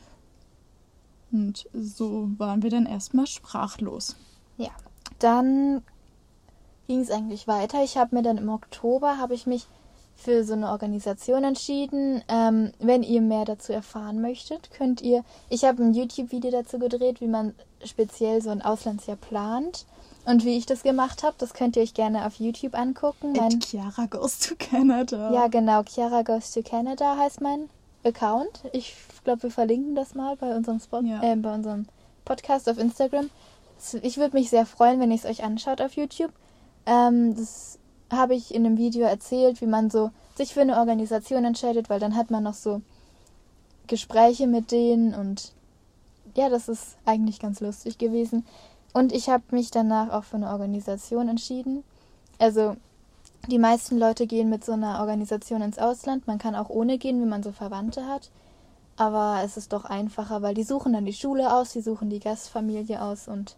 Und 1.31 1.67
so 1.73 2.29
waren 2.37 2.63
wir 2.63 2.69
dann 2.69 2.85
erstmal 2.85 3.27
sprachlos. 3.27 4.15
Ja, 4.57 4.71
dann 5.19 5.83
ging 6.87 7.01
es 7.01 7.11
eigentlich 7.11 7.47
weiter. 7.47 7.83
Ich 7.83 7.97
habe 7.97 8.15
mir 8.15 8.23
dann 8.23 8.37
im 8.37 8.49
Oktober 8.49 9.17
habe 9.17 9.35
ich 9.35 9.45
mich 9.45 9.67
für 10.19 10.43
so 10.43 10.53
eine 10.53 10.69
Organisation 10.69 11.43
entschieden. 11.43 12.21
Ähm, 12.27 12.71
wenn 12.79 13.03
ihr 13.03 13.21
mehr 13.21 13.45
dazu 13.45 13.71
erfahren 13.73 14.21
möchtet, 14.21 14.71
könnt 14.71 15.01
ihr. 15.01 15.23
Ich 15.49 15.63
habe 15.63 15.83
ein 15.83 15.93
YouTube-Video 15.93 16.51
dazu 16.51 16.77
gedreht, 16.79 17.21
wie 17.21 17.27
man 17.27 17.53
speziell 17.83 18.41
so 18.41 18.49
ein 18.49 18.61
Auslandsjahr 18.61 19.17
plant. 19.17 19.85
Und 20.25 20.45
wie 20.45 20.57
ich 20.57 20.65
das 20.65 20.83
gemacht 20.83 21.23
habe, 21.23 21.35
das 21.37 21.53
könnt 21.53 21.75
ihr 21.75 21.81
euch 21.81 21.93
gerne 21.93 22.25
auf 22.25 22.35
YouTube 22.35 22.77
angucken. 22.77 23.31
Mein, 23.31 23.61
Chiara 23.61 24.05
Goes 24.05 24.39
to 24.39 24.55
Canada. 24.59 25.31
Ja, 25.33 25.47
genau. 25.47 25.83
Chiara 25.83 26.21
Goes 26.21 26.51
to 26.51 26.61
Canada 26.61 27.17
heißt 27.17 27.41
mein 27.41 27.69
Account. 28.03 28.61
Ich 28.73 28.95
glaube, 29.23 29.43
wir 29.43 29.51
verlinken 29.51 29.95
das 29.95 30.13
mal 30.15 30.35
bei 30.35 30.55
unserem, 30.55 30.79
Spot, 30.79 31.01
ja. 31.01 31.23
äh, 31.23 31.35
bei 31.35 31.53
unserem 31.53 31.87
Podcast 32.25 32.69
auf 32.69 32.77
Instagram. 32.77 33.29
Ich 34.01 34.17
würde 34.17 34.35
mich 34.35 34.49
sehr 34.49 34.65
freuen, 34.65 34.99
wenn 34.99 35.09
ihr 35.09 35.17
es 35.17 35.25
euch 35.25 35.43
anschaut 35.43 35.81
auf 35.81 35.93
YouTube. 35.93 36.31
Ähm, 36.85 37.35
das 37.35 37.78
habe 38.11 38.35
ich 38.35 38.53
in 38.53 38.65
einem 38.65 38.77
Video 38.77 39.05
erzählt, 39.05 39.61
wie 39.61 39.67
man 39.67 39.89
so 39.89 40.11
sich 40.35 40.53
für 40.53 40.61
eine 40.61 40.77
Organisation 40.77 41.45
entscheidet, 41.45 41.89
weil 41.89 41.99
dann 41.99 42.15
hat 42.15 42.31
man 42.31 42.43
noch 42.43 42.53
so 42.53 42.81
Gespräche 43.87 44.47
mit 44.47 44.71
denen 44.71 45.13
und 45.13 45.53
ja, 46.35 46.49
das 46.49 46.69
ist 46.69 46.97
eigentlich 47.05 47.39
ganz 47.39 47.59
lustig 47.59 47.97
gewesen. 47.97 48.45
Und 48.93 49.11
ich 49.11 49.29
habe 49.29 49.43
mich 49.51 49.71
danach 49.71 50.11
auch 50.11 50.23
für 50.23 50.37
eine 50.37 50.49
Organisation 50.49 51.27
entschieden. 51.27 51.83
Also 52.37 52.75
die 53.47 53.59
meisten 53.59 53.97
Leute 53.97 54.27
gehen 54.27 54.49
mit 54.49 54.63
so 54.63 54.73
einer 54.73 54.99
Organisation 54.99 55.61
ins 55.61 55.79
Ausland. 55.79 56.27
Man 56.27 56.37
kann 56.37 56.55
auch 56.55 56.69
ohne 56.69 56.97
gehen, 56.97 57.21
wenn 57.21 57.29
man 57.29 57.43
so 57.43 57.51
Verwandte 57.51 58.07
hat. 58.07 58.29
Aber 58.97 59.41
es 59.45 59.57
ist 59.57 59.71
doch 59.71 59.85
einfacher, 59.85 60.41
weil 60.41 60.53
die 60.53 60.63
suchen 60.63 60.93
dann 60.93 61.05
die 61.05 61.13
Schule 61.13 61.53
aus, 61.53 61.71
die 61.71 61.81
suchen 61.81 62.09
die 62.09 62.19
Gastfamilie 62.19 63.01
aus 63.01 63.29
und 63.29 63.55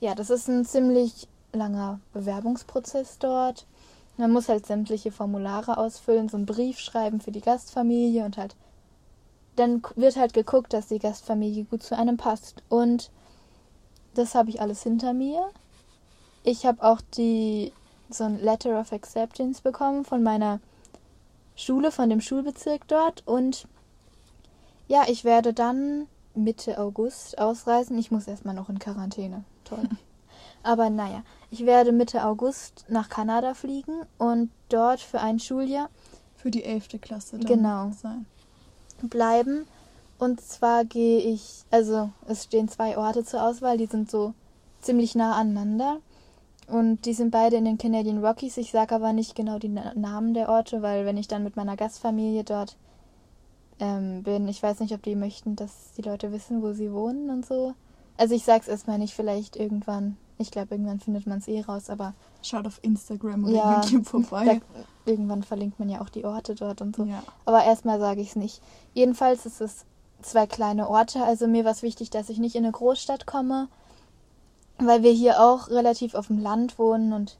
ja, 0.00 0.16
das 0.16 0.30
ist 0.30 0.48
ein 0.48 0.64
ziemlich 0.64 1.28
langer 1.52 2.00
Bewerbungsprozess 2.12 3.18
dort. 3.20 3.66
Man 4.16 4.32
muss 4.32 4.48
halt 4.48 4.66
sämtliche 4.66 5.10
Formulare 5.10 5.76
ausfüllen, 5.76 6.28
so 6.28 6.36
einen 6.36 6.46
Brief 6.46 6.78
schreiben 6.78 7.20
für 7.20 7.32
die 7.32 7.40
Gastfamilie 7.40 8.24
und 8.24 8.36
halt 8.36 8.56
dann 9.56 9.82
wird 9.96 10.16
halt 10.16 10.34
geguckt, 10.34 10.72
dass 10.72 10.88
die 10.88 10.98
Gastfamilie 10.98 11.64
gut 11.64 11.82
zu 11.82 11.96
einem 11.96 12.16
passt. 12.16 12.62
Und 12.68 13.10
das 14.14 14.34
habe 14.34 14.50
ich 14.50 14.60
alles 14.60 14.82
hinter 14.82 15.12
mir. 15.12 15.48
Ich 16.42 16.66
habe 16.66 16.82
auch 16.82 17.00
die 17.16 17.72
so 18.10 18.24
ein 18.24 18.40
Letter 18.40 18.78
of 18.78 18.92
Acceptance 18.92 19.62
bekommen 19.62 20.04
von 20.04 20.22
meiner 20.22 20.60
Schule, 21.56 21.90
von 21.90 22.10
dem 22.10 22.20
Schulbezirk 22.20 22.86
dort. 22.88 23.22
Und 23.26 23.66
ja, 24.88 25.04
ich 25.08 25.24
werde 25.24 25.52
dann 25.52 26.06
Mitte 26.34 26.78
August 26.78 27.38
ausreisen. 27.38 27.98
Ich 27.98 28.10
muss 28.10 28.26
erstmal 28.26 28.54
noch 28.54 28.68
in 28.68 28.78
Quarantäne. 28.78 29.44
Toll. 29.64 29.88
Aber 30.64 30.90
naja, 30.90 31.22
ich 31.50 31.66
werde 31.66 31.92
Mitte 31.92 32.24
August 32.24 32.86
nach 32.88 33.08
Kanada 33.08 33.54
fliegen 33.54 34.00
und 34.18 34.50
dort 34.70 35.00
für 35.00 35.20
ein 35.20 35.38
Schuljahr. 35.38 35.88
Für 36.36 36.50
die 36.50 36.64
11. 36.64 37.00
Klasse 37.00 37.38
dann 37.38 37.46
genau, 37.46 37.92
sein. 38.02 38.26
Bleiben. 39.02 39.66
Und 40.18 40.40
zwar 40.40 40.84
gehe 40.84 41.20
ich, 41.20 41.64
also 41.70 42.10
es 42.26 42.44
stehen 42.44 42.68
zwei 42.68 42.98
Orte 42.98 43.24
zur 43.24 43.42
Auswahl, 43.42 43.78
die 43.78 43.86
sind 43.86 44.10
so 44.10 44.34
ziemlich 44.80 45.14
nah 45.14 45.36
aneinander. 45.36 45.98
Und 46.66 47.04
die 47.04 47.12
sind 47.12 47.30
beide 47.30 47.56
in 47.56 47.64
den 47.64 47.78
Canadian 47.78 48.24
Rockies. 48.24 48.56
Ich 48.56 48.70
sage 48.70 48.94
aber 48.94 49.12
nicht 49.12 49.34
genau 49.34 49.58
die 49.58 49.68
Namen 49.68 50.32
der 50.32 50.48
Orte, 50.48 50.82
weil 50.82 51.04
wenn 51.04 51.18
ich 51.18 51.28
dann 51.28 51.44
mit 51.44 51.56
meiner 51.56 51.76
Gastfamilie 51.76 52.44
dort 52.44 52.76
ähm, 53.80 54.22
bin, 54.22 54.48
ich 54.48 54.62
weiß 54.62 54.80
nicht, 54.80 54.94
ob 54.94 55.02
die 55.02 55.16
möchten, 55.16 55.56
dass 55.56 55.92
die 55.96 56.02
Leute 56.02 56.32
wissen, 56.32 56.62
wo 56.62 56.72
sie 56.72 56.92
wohnen 56.92 57.28
und 57.28 57.44
so. 57.44 57.74
Also 58.16 58.34
ich 58.34 58.44
sag's 58.44 58.68
erstmal 58.68 58.98
nicht, 58.98 59.14
vielleicht 59.14 59.56
irgendwann 59.56 60.16
ich 60.38 60.50
glaube, 60.50 60.74
irgendwann 60.74 61.00
findet 61.00 61.26
man 61.26 61.38
es 61.38 61.48
eh 61.48 61.60
raus, 61.60 61.90
aber. 61.90 62.14
Schaut 62.42 62.66
auf 62.66 62.80
Instagram 62.82 63.44
oder 63.44 63.52
ja, 63.52 63.80
YouTube 63.84 64.06
vorbei. 64.06 64.60
Da, 64.60 65.10
irgendwann 65.10 65.42
verlinkt 65.42 65.78
man 65.78 65.88
ja 65.88 66.00
auch 66.00 66.08
die 66.08 66.24
Orte 66.24 66.54
dort 66.54 66.80
und 66.80 66.96
so. 66.96 67.04
Ja. 67.04 67.22
Aber 67.44 67.64
erstmal 67.64 68.00
sage 68.00 68.20
ich 68.20 68.30
es 68.30 68.36
nicht. 68.36 68.60
Jedenfalls 68.94 69.46
ist 69.46 69.60
es 69.60 69.84
zwei 70.22 70.46
kleine 70.46 70.88
Orte. 70.88 71.22
Also 71.24 71.46
mir 71.46 71.64
war 71.64 71.72
es 71.72 71.82
wichtig, 71.82 72.10
dass 72.10 72.28
ich 72.28 72.38
nicht 72.38 72.56
in 72.56 72.64
eine 72.64 72.72
Großstadt 72.72 73.26
komme, 73.26 73.68
weil 74.78 75.02
wir 75.02 75.12
hier 75.12 75.40
auch 75.40 75.68
relativ 75.68 76.14
auf 76.14 76.26
dem 76.26 76.42
Land 76.42 76.78
wohnen 76.78 77.12
und 77.12 77.38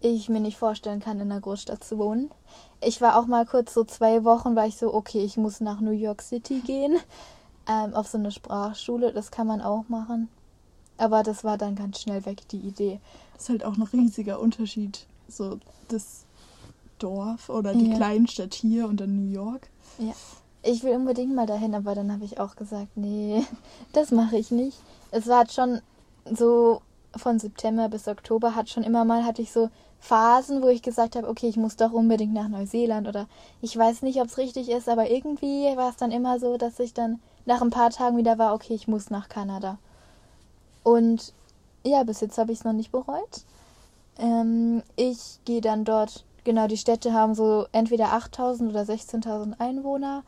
ich 0.00 0.28
mir 0.28 0.40
nicht 0.40 0.58
vorstellen 0.58 1.00
kann, 1.00 1.20
in 1.20 1.32
einer 1.32 1.40
Großstadt 1.40 1.82
zu 1.82 1.96
wohnen. 1.96 2.30
Ich 2.82 3.00
war 3.00 3.18
auch 3.18 3.26
mal 3.26 3.46
kurz 3.46 3.72
so 3.72 3.84
zwei 3.84 4.24
Wochen, 4.24 4.54
war 4.54 4.66
ich 4.66 4.76
so, 4.76 4.92
okay, 4.92 5.24
ich 5.24 5.38
muss 5.38 5.60
nach 5.60 5.80
New 5.80 5.92
York 5.92 6.20
City 6.20 6.60
gehen, 6.60 6.98
ähm, 7.66 7.94
auf 7.94 8.08
so 8.08 8.18
eine 8.18 8.30
Sprachschule. 8.30 9.12
Das 9.12 9.30
kann 9.30 9.46
man 9.46 9.62
auch 9.62 9.88
machen. 9.88 10.28
Aber 10.96 11.22
das 11.22 11.44
war 11.44 11.58
dann 11.58 11.74
ganz 11.74 12.00
schnell 12.00 12.24
weg, 12.24 12.48
die 12.50 12.58
Idee. 12.58 13.00
Das 13.34 13.44
ist 13.44 13.48
halt 13.48 13.64
auch 13.64 13.76
ein 13.76 13.82
riesiger 13.82 14.40
Unterschied. 14.40 15.06
So 15.28 15.58
das 15.88 16.24
Dorf 16.98 17.48
oder 17.48 17.74
die 17.74 17.90
ja. 17.90 17.96
Kleinstadt 17.96 18.54
hier 18.54 18.86
und 18.86 19.00
dann 19.00 19.16
New 19.16 19.32
York. 19.32 19.68
Ja. 19.98 20.12
Ich 20.62 20.82
will 20.82 20.94
unbedingt 20.94 21.34
mal 21.34 21.46
dahin, 21.46 21.74
aber 21.74 21.94
dann 21.94 22.10
habe 22.10 22.24
ich 22.24 22.40
auch 22.40 22.56
gesagt, 22.56 22.96
nee, 22.96 23.44
das 23.92 24.10
mache 24.10 24.38
ich 24.38 24.50
nicht. 24.50 24.78
Es 25.10 25.26
war 25.26 25.48
schon 25.48 25.80
so 26.30 26.80
von 27.16 27.38
September 27.38 27.88
bis 27.88 28.08
Oktober 28.08 28.54
hat 28.54 28.70
schon 28.70 28.82
immer 28.82 29.04
mal 29.04 29.24
hatte 29.24 29.42
ich 29.42 29.52
so 29.52 29.70
Phasen, 30.00 30.62
wo 30.62 30.68
ich 30.68 30.82
gesagt 30.82 31.16
habe, 31.16 31.28
okay, 31.28 31.48
ich 31.48 31.56
muss 31.56 31.76
doch 31.76 31.92
unbedingt 31.92 32.34
nach 32.34 32.48
Neuseeland 32.48 33.08
oder 33.08 33.26
ich 33.62 33.76
weiß 33.76 34.02
nicht, 34.02 34.20
ob 34.20 34.26
es 34.26 34.36
richtig 34.36 34.68
ist, 34.68 34.88
aber 34.88 35.10
irgendwie 35.10 35.74
war 35.76 35.90
es 35.90 35.96
dann 35.96 36.10
immer 36.10 36.38
so, 36.38 36.58
dass 36.58 36.78
ich 36.78 36.92
dann 36.92 37.20
nach 37.46 37.62
ein 37.62 37.70
paar 37.70 37.90
Tagen 37.90 38.16
wieder 38.16 38.38
war, 38.38 38.54
okay, 38.54 38.74
ich 38.74 38.88
muss 38.88 39.10
nach 39.10 39.28
Kanada. 39.28 39.78
Und 40.84 41.32
ja, 41.84 42.04
bis 42.04 42.20
jetzt 42.20 42.38
habe 42.38 42.52
ich 42.52 42.60
es 42.60 42.64
noch 42.64 42.72
nicht 42.72 42.92
bereut. 42.92 43.42
Ähm, 44.18 44.82
ich 44.94 45.40
gehe 45.44 45.60
dann 45.60 45.84
dort, 45.84 46.24
genau, 46.44 46.68
die 46.68 46.76
Städte 46.76 47.12
haben 47.12 47.34
so 47.34 47.66
entweder 47.72 48.12
8000 48.12 48.70
oder 48.70 48.82
16.000 48.82 49.58
Einwohner. 49.58 50.22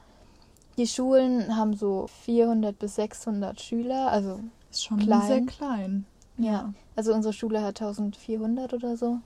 Die 0.76 0.86
Schulen 0.86 1.56
haben 1.56 1.74
so 1.74 2.08
400 2.24 2.78
bis 2.78 2.96
600 2.96 3.60
Schüler, 3.60 4.10
also 4.10 4.40
ist 4.70 4.84
schon 4.84 4.98
klein. 4.98 5.26
sehr 5.26 5.42
klein. 5.42 6.06
Ja. 6.36 6.52
ja. 6.52 6.74
also 6.96 7.14
unsere 7.14 7.32
Schule 7.32 7.62
hat 7.62 7.80
1400 7.80 8.74
oder 8.74 8.96
so. 8.96 9.20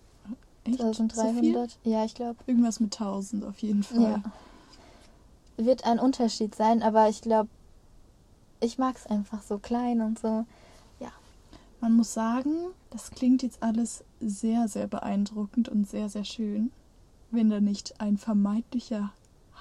Echt? 0.64 0.81
1300. 0.81 1.71
So 1.71 1.90
ja, 1.90 2.05
ich 2.05 2.14
glaube. 2.14 2.37
Irgendwas 2.47 2.81
mit 2.81 2.93
1000 2.93 3.45
auf 3.45 3.59
jeden 3.61 3.83
Fall. 3.83 4.23
Ja. 4.23 4.23
Wird 5.57 5.85
ein 5.85 5.99
Unterschied 5.99 6.55
sein, 6.55 6.83
aber 6.83 7.09
ich 7.09 7.21
glaube, 7.21 7.49
ich 8.61 8.79
mag 8.79 8.97
es 8.97 9.07
einfach 9.07 9.43
so 9.43 9.59
klein 9.59 10.01
und 10.01 10.19
so. 10.19 10.45
Man 11.81 11.95
muss 11.95 12.12
sagen, 12.12 12.55
das 12.90 13.11
klingt 13.11 13.43
jetzt 13.43 13.62
alles 13.62 14.05
sehr, 14.21 14.69
sehr 14.69 14.87
beeindruckend 14.87 15.69
und 15.69 15.88
sehr, 15.88 16.09
sehr 16.09 16.25
schön, 16.25 16.71
wenn 17.31 17.49
da 17.49 17.61
nicht 17.61 18.01
ein 18.01 18.19
vermeintlicher 18.19 19.12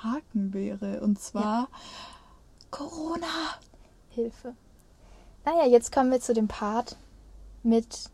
Haken 0.03 0.53
wäre. 0.53 1.01
Und 1.01 1.19
zwar 1.19 1.61
ja. 1.61 1.67
Corona. 2.71 3.27
Hilfe. 4.09 4.53
Naja, 5.45 5.65
jetzt 5.65 5.91
kommen 5.91 6.11
wir 6.11 6.19
zu 6.19 6.33
dem 6.33 6.47
Part 6.47 6.97
mit 7.63 8.09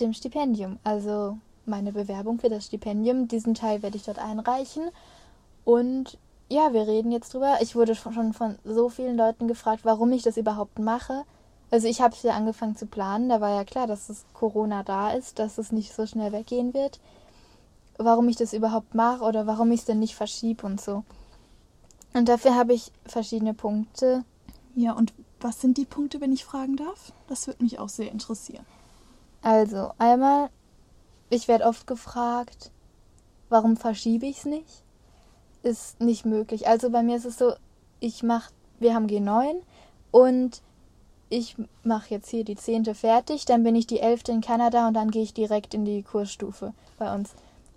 dem 0.00 0.12
Stipendium. 0.12 0.78
Also 0.84 1.38
meine 1.64 1.92
Bewerbung 1.92 2.38
für 2.38 2.48
das 2.48 2.66
Stipendium. 2.66 3.28
Diesen 3.28 3.54
Teil 3.54 3.82
werde 3.82 3.96
ich 3.96 4.04
dort 4.04 4.18
einreichen. 4.18 4.90
Und 5.64 6.18
ja, 6.48 6.72
wir 6.72 6.86
reden 6.86 7.12
jetzt 7.12 7.34
drüber. 7.34 7.58
Ich 7.60 7.76
wurde 7.76 7.94
schon 7.94 8.32
von 8.32 8.58
so 8.64 8.88
vielen 8.88 9.16
Leuten 9.16 9.48
gefragt, 9.48 9.84
warum 9.84 10.12
ich 10.12 10.22
das 10.22 10.36
überhaupt 10.36 10.78
mache. 10.78 11.24
Also 11.70 11.86
ich 11.86 12.00
habe 12.00 12.14
es 12.14 12.22
ja 12.22 12.34
angefangen 12.34 12.76
zu 12.76 12.86
planen, 12.86 13.28
da 13.28 13.40
war 13.40 13.54
ja 13.54 13.64
klar, 13.64 13.86
dass 13.86 14.06
das 14.06 14.24
Corona 14.32 14.82
da 14.82 15.12
ist, 15.12 15.38
dass 15.38 15.58
es 15.58 15.70
nicht 15.70 15.92
so 15.94 16.06
schnell 16.06 16.32
weggehen 16.32 16.72
wird. 16.72 16.98
Warum 17.98 18.28
ich 18.28 18.36
das 18.36 18.52
überhaupt 18.52 18.94
mache 18.94 19.24
oder 19.24 19.46
warum 19.46 19.70
ich 19.72 19.80
es 19.80 19.86
denn 19.86 19.98
nicht 19.98 20.14
verschiebe 20.14 20.64
und 20.64 20.80
so. 20.80 21.04
Und 22.14 22.28
dafür 22.28 22.54
habe 22.54 22.72
ich 22.72 22.92
verschiedene 23.04 23.54
Punkte. 23.54 24.24
Ja, 24.74 24.92
und 24.92 25.12
was 25.40 25.60
sind 25.60 25.76
die 25.76 25.84
Punkte, 25.84 26.20
wenn 26.20 26.32
ich 26.32 26.44
fragen 26.44 26.76
darf? 26.76 27.12
Das 27.26 27.46
würde 27.46 27.62
mich 27.62 27.78
auch 27.78 27.88
sehr 27.88 28.10
interessieren. 28.10 28.64
Also, 29.42 29.92
einmal, 29.98 30.50
ich 31.30 31.48
werde 31.48 31.64
oft 31.64 31.86
gefragt, 31.86 32.70
warum 33.48 33.76
verschiebe 33.76 34.26
ich 34.26 34.38
es 34.38 34.44
nicht? 34.46 34.82
Ist 35.62 36.00
nicht 36.00 36.24
möglich. 36.24 36.66
Also 36.66 36.90
bei 36.90 37.02
mir 37.02 37.16
ist 37.16 37.24
es 37.24 37.38
so, 37.38 37.52
ich 38.00 38.22
mache, 38.22 38.52
wir 38.78 38.94
haben 38.94 39.06
G9 39.06 39.60
und 40.10 40.62
ich 41.30 41.56
mache 41.82 42.10
jetzt 42.10 42.30
hier 42.30 42.44
die 42.44 42.56
zehnte 42.56 42.94
fertig, 42.94 43.44
dann 43.44 43.62
bin 43.62 43.76
ich 43.76 43.86
die 43.86 44.00
elfte 44.00 44.32
in 44.32 44.40
Kanada 44.40 44.88
und 44.88 44.94
dann 44.94 45.10
gehe 45.10 45.22
ich 45.22 45.34
direkt 45.34 45.74
in 45.74 45.84
die 45.84 46.02
Kursstufe 46.02 46.72
bei 46.98 47.14
uns. 47.14 47.34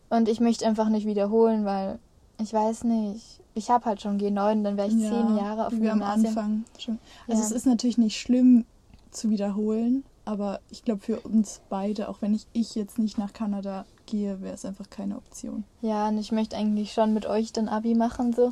Und 0.09 0.29
ich 0.29 0.39
möchte 0.39 0.65
einfach 0.65 0.89
nicht 0.89 1.05
wiederholen, 1.05 1.65
weil 1.65 1.99
ich 2.41 2.53
weiß 2.53 2.85
nicht, 2.85 3.41
ich 3.53 3.69
habe 3.69 3.85
halt 3.85 4.01
schon 4.01 4.19
G9, 4.19 4.63
dann 4.63 4.77
wäre 4.77 4.87
ich 4.87 4.95
ja, 4.95 5.09
zehn 5.09 5.37
Jahre 5.37 5.67
auf 5.67 5.73
dem 5.73 5.81
Gymnasium. 5.81 6.01
am 6.01 6.43
Anfang 6.43 6.65
schon. 6.77 6.99
Also 7.27 7.41
ja. 7.41 7.47
es 7.47 7.51
ist 7.51 7.65
natürlich 7.65 7.97
nicht 7.97 8.19
schlimm 8.19 8.65
zu 9.11 9.29
wiederholen, 9.29 10.03
aber 10.25 10.59
ich 10.69 10.83
glaube 10.83 11.01
für 11.01 11.19
uns 11.19 11.61
beide, 11.69 12.09
auch 12.09 12.21
wenn 12.21 12.33
ich, 12.33 12.47
ich 12.53 12.75
jetzt 12.75 12.99
nicht 12.99 13.17
nach 13.17 13.33
Kanada 13.33 13.85
gehe, 14.05 14.41
wäre 14.41 14.55
es 14.55 14.65
einfach 14.65 14.89
keine 14.89 15.17
Option. 15.17 15.63
Ja, 15.81 16.07
und 16.07 16.17
ich 16.17 16.31
möchte 16.31 16.55
eigentlich 16.55 16.93
schon 16.93 17.13
mit 17.13 17.25
euch 17.25 17.51
dann 17.53 17.67
Abi 17.67 17.95
machen 17.95 18.33
so. 18.33 18.51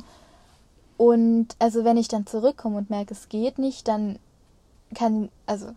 Und 0.96 1.56
also 1.58 1.84
wenn 1.84 1.96
ich 1.96 2.08
dann 2.08 2.26
zurückkomme 2.26 2.76
und 2.76 2.90
merke, 2.90 3.14
es 3.14 3.30
geht 3.30 3.58
nicht, 3.58 3.88
dann 3.88 4.18
kann, 4.94 5.30
also 5.46 5.68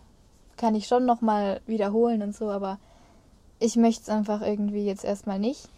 kann 0.58 0.76
ich 0.76 0.88
schon 0.88 1.06
nochmal 1.06 1.62
wiederholen 1.66 2.22
und 2.22 2.36
so, 2.36 2.50
aber 2.50 2.80
ich 3.60 3.76
möchte 3.76 4.04
es 4.04 4.10
einfach 4.10 4.42
irgendwie 4.42 4.86
jetzt 4.86 5.04
erstmal 5.04 5.40
nicht. 5.40 5.70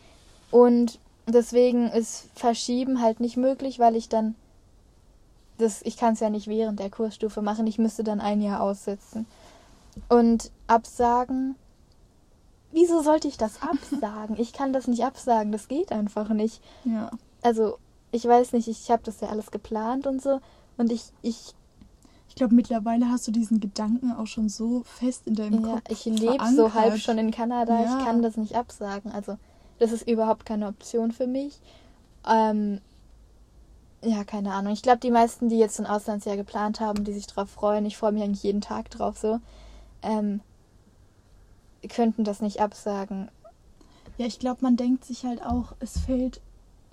Und 0.52 1.00
deswegen 1.28 1.89
ist 1.89 2.30
Verschieben 2.36 3.02
halt 3.02 3.19
nicht 3.19 3.38
möglich, 3.38 3.80
weil 3.80 3.95
ich 3.95 4.10
dann 4.10 4.36
das, 5.58 5.82
ich 5.84 5.98
kann 5.98 6.13
es 6.13 6.19
ja 6.19 6.30
nicht 6.30 6.48
während 6.48 6.80
der 6.80 6.89
Kursstufe 6.89 7.41
machen, 7.41 7.67
ich 7.67 7.78
müsste 7.78 8.04
dann 8.04 8.19
ein 8.19 8.41
Jahr 8.41 8.62
aussetzen. 8.62 9.26
Und 10.10 10.52
absagen, 10.67 11.56
wieso 12.71 13.02
sollte 13.02 13.28
ich 13.28 13.38
das 13.38 13.62
absagen? 13.62 14.38
Ich 14.39 14.54
kann 14.54 14.74
das 14.74 14.88
nicht 14.88 15.04
absagen, 15.04 15.52
das 15.52 15.67
geht 15.67 15.91
einfach 15.91 16.30
nicht. 16.30 16.62
Ja. 16.84 17.10
Also, 17.41 17.78
ich 18.12 18.26
weiß 18.26 18.54
nicht, 18.54 18.67
ich 18.67 18.91
habe 18.91 19.04
das 19.04 19.21
ja 19.21 19.30
alles 19.30 19.52
geplant 19.52 20.08
und 20.08 20.21
so. 20.21 20.39
Und 20.78 20.91
ich, 20.91 21.06
ich 21.21 21.54
ich 22.36 22.39
glaube, 22.39 22.54
mittlerweile 22.54 23.10
hast 23.10 23.26
du 23.30 23.32
diesen 23.32 23.62
Gedanken 23.62 24.12
auch 24.12 24.28
schon 24.28 24.50
so 24.50 24.84
fest 24.84 25.26
in 25.26 25.36
deinem 25.36 25.65
ja, 25.65 25.71
Kopf. 25.76 25.84
Ich 25.88 26.04
lebe 26.04 26.45
so 26.54 26.74
halb 26.74 26.98
schon 26.98 27.17
in 27.17 27.32
Kanada, 27.32 27.82
ja. 27.82 27.98
ich 27.98 28.06
kann 28.06 28.21
das 28.21 28.36
nicht 28.36 28.58
absagen. 28.58 29.10
Also, 29.10 29.38
das 29.80 29.93
ist 29.93 30.06
überhaupt 30.06 30.45
keine 30.45 30.67
Option 30.67 31.13
für 31.13 31.28
mich. 31.28 31.62
Ähm, 32.30 32.82
ja, 34.02 34.26
keine 34.26 34.52
Ahnung. 34.52 34.74
Ich 34.74 34.82
glaube, 34.82 34.98
die 34.98 35.12
meisten, 35.12 35.48
die 35.48 35.58
jetzt 35.58 35.80
ein 35.80 35.86
Auslandsjahr 35.86 36.36
geplant 36.36 36.82
haben, 36.82 37.06
die 37.06 37.13
sich 37.13 37.26
darauf 37.26 37.50
freuen, 37.50 37.86
ich 37.86 37.95
freue 37.95 38.12
mich 38.12 38.24
eigentlich 38.24 38.43
jeden 38.43 38.60
Tag 38.60 38.89
drauf 38.89 39.17
so, 39.17 39.39
ähm, 40.02 40.41
könnten 41.88 42.26
das 42.26 42.41
nicht 42.41 42.60
absagen. 42.60 43.30
Ja, 44.17 44.26
ich 44.26 44.39
glaube, 44.39 44.58
man 44.60 44.76
denkt 44.76 45.06
sich 45.06 45.24
halt 45.24 45.41
auch, 45.41 45.71
es 45.80 46.00
fällt 46.00 46.41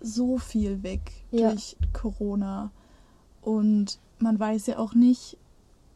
so 0.01 0.39
viel 0.39 0.85
weg 0.85 1.01
ja. 1.33 1.51
durch 1.51 1.77
Corona. 1.93 2.71
Und 3.41 3.99
man 4.23 4.39
weiß 4.39 4.67
ja 4.69 4.79
auch 4.79 4.95
nicht, 4.95 5.37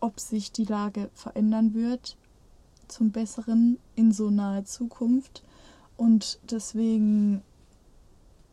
ob 0.00 0.20
sich 0.20 0.52
die 0.52 0.64
Lage 0.64 1.10
verändern 1.14 1.74
wird 1.74 2.16
zum 2.88 3.10
Besseren 3.10 3.78
in 3.94 4.12
so 4.12 4.30
naher 4.30 4.64
Zukunft. 4.64 5.42
Und 5.96 6.38
deswegen 6.50 7.42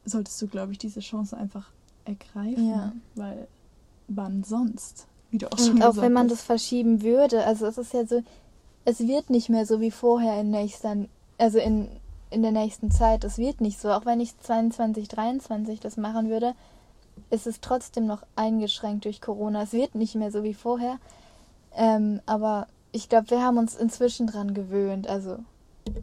solltest 0.05 0.41
du, 0.41 0.47
glaube 0.47 0.71
ich, 0.71 0.77
diese 0.77 1.01
Chance 1.01 1.35
einfach 1.37 1.71
ergreifen. 2.05 2.69
Ja. 2.69 2.93
Weil 3.15 3.47
wann 4.07 4.43
sonst? 4.43 5.07
Wie 5.31 5.37
du 5.37 5.51
auch 5.51 5.57
schon 5.57 5.73
Und 5.73 5.83
auch 5.83 5.97
wenn 5.97 6.13
man 6.13 6.27
das 6.27 6.41
verschieben 6.41 7.01
würde, 7.01 7.45
also 7.45 7.65
es 7.65 7.77
ist 7.77 7.93
ja 7.93 8.05
so, 8.05 8.21
es 8.85 8.99
wird 8.99 9.29
nicht 9.29 9.49
mehr 9.49 9.65
so 9.65 9.81
wie 9.81 9.91
vorher 9.91 10.39
in 10.41 10.51
nächster, 10.51 10.95
also 11.37 11.59
in, 11.59 11.89
in 12.29 12.41
der 12.41 12.51
nächsten 12.51 12.91
Zeit. 12.91 13.23
Es 13.23 13.37
wird 13.37 13.61
nicht 13.61 13.79
so. 13.79 13.91
Auch 13.91 14.05
wenn 14.05 14.19
ich 14.19 14.37
22, 14.39 15.07
23 15.07 15.79
das 15.79 15.97
machen 15.97 16.29
würde, 16.29 16.53
ist 17.33 17.47
es 17.47 17.61
trotzdem 17.61 18.05
noch 18.05 18.23
eingeschränkt 18.35 19.05
durch 19.05 19.19
Corona. 19.19 19.63
Es 19.63 19.73
wird 19.73 19.95
nicht 19.95 20.13
mehr 20.13 20.31
so 20.31 20.43
wie 20.43 20.53
vorher. 20.53 20.99
Ähm, 21.75 22.21
aber 22.27 22.67
ich 22.91 23.09
glaube, 23.09 23.31
wir 23.31 23.41
haben 23.41 23.57
uns 23.57 23.75
inzwischen 23.75 24.27
dran 24.27 24.53
gewöhnt. 24.53 25.07
Also 25.07 25.37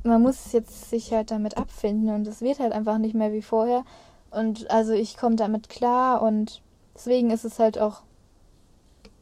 man 0.03 0.21
muss 0.21 0.53
jetzt 0.53 0.91
sich 0.91 1.13
halt 1.13 1.31
damit 1.31 1.57
abfinden 1.57 2.11
und 2.11 2.27
es 2.27 2.41
wird 2.41 2.59
halt 2.59 2.73
einfach 2.73 2.99
nicht 2.99 3.15
mehr 3.15 3.33
wie 3.33 3.43
vorher. 3.43 3.85
Und 4.33 4.71
also 4.71 4.93
ich 4.93 5.17
komme 5.17 5.37
damit 5.37 5.69
klar 5.69 6.21
und 6.21 6.63
deswegen 6.97 7.31
ist 7.31 7.45
es 7.45 7.61
halt 7.61 7.79
auch 7.79 8.03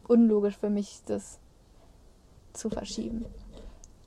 unlogisch 0.07 0.57
für 0.57 0.71
mich, 0.71 1.03
das 1.05 1.39
zu 2.55 2.71
verschieben. 2.71 3.27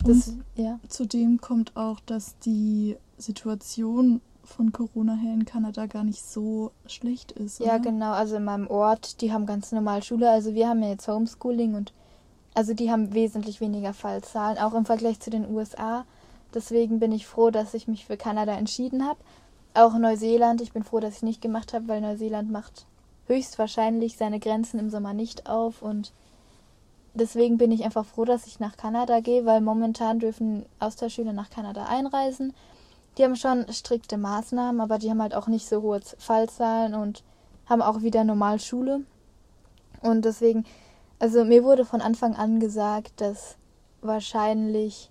Das, 0.04 0.34
ja. 0.56 0.80
Zudem 0.88 1.40
kommt 1.40 1.78
auch, 1.78 2.00
dass 2.00 2.40
die 2.40 2.98
Situation 3.20 4.22
von 4.44 4.72
Corona 4.72 5.16
her 5.16 5.34
in 5.34 5.46
Kanada 5.46 5.86
gar 5.86 6.04
nicht 6.04 6.24
so 6.24 6.72
schlecht 6.86 7.32
ist. 7.32 7.62
Oder? 7.62 7.72
Ja, 7.72 7.78
genau. 7.78 8.12
Also 8.12 8.38
in 8.38 8.44
meinem 8.44 8.68
Ort, 8.68 9.22
die 9.22 9.32
haben 9.32 9.46
ganz 9.46 9.72
normal 9.72 10.04
Schule. 10.04 10.30
Also 10.30 10.54
wir 10.54 10.68
haben 10.68 10.82
ja 10.84 10.90
jetzt 10.90 11.08
Homeschooling 11.08 11.76
und 11.76 11.94
also 12.54 12.74
die 12.74 12.92
haben 12.92 13.14
wesentlich 13.14 13.62
weniger 13.62 13.94
Fallzahlen, 13.94 14.58
auch 14.58 14.74
im 14.74 14.86
Vergleich 14.86 15.20
zu 15.20 15.30
den 15.30 15.50
USA. 15.50 16.06
Deswegen 16.54 17.00
bin 17.00 17.12
ich 17.12 17.26
froh, 17.26 17.50
dass 17.50 17.74
ich 17.74 17.88
mich 17.88 18.06
für 18.06 18.18
Kanada 18.18 18.54
entschieden 18.54 19.06
habe. 19.06 19.20
Auch 19.74 19.98
Neuseeland, 19.98 20.60
ich 20.62 20.74
bin 20.74 20.84
froh, 20.84 21.00
dass 21.00 21.18
ich 21.18 21.24
nicht 21.24 21.42
gemacht 21.42 21.74
habe, 21.74 21.88
weil 21.88 22.02
Neuseeland 22.02 22.52
macht 22.52 22.86
höchstwahrscheinlich 23.28 24.18
seine 24.18 24.40
Grenzen 24.40 24.80
im 24.80 24.90
Sommer 24.90 25.14
nicht 25.14 25.48
auf 25.48 25.82
und 25.82 26.12
deswegen 27.14 27.58
bin 27.58 27.72
ich 27.72 27.86
einfach 27.86 28.06
froh, 28.06 28.26
dass 28.26 28.48
ich 28.48 28.60
nach 28.60 28.76
Kanada 28.76 29.22
gehe, 29.22 29.46
weil 29.46 29.62
momentan 29.62 30.20
dürfen 30.20 30.66
Austauschschüler 30.80 31.32
nach 31.32 31.50
Kanada 31.50 31.86
einreisen 31.86 32.54
die 33.18 33.24
haben 33.24 33.36
schon 33.36 33.72
strikte 33.72 34.18
Maßnahmen, 34.18 34.82
aber 34.82 34.98
die 34.98 35.10
haben 35.10 35.22
halt 35.22 35.36
auch 35.36 35.48
nicht 35.48 35.68
so 35.68 35.82
hohe 35.82 36.00
Fallzahlen 36.18 36.94
und 36.96 37.24
haben 37.68 37.82
auch 37.82 38.02
wieder 38.02 38.24
normal 38.24 38.60
Schule. 38.60 39.02
Und 40.02 40.26
deswegen, 40.26 40.66
also 41.20 41.44
mir 41.44 41.64
wurde 41.64 41.86
von 41.86 42.02
Anfang 42.02 42.36
an 42.36 42.60
gesagt, 42.60 43.22
dass 43.22 43.56
wahrscheinlich 44.02 45.10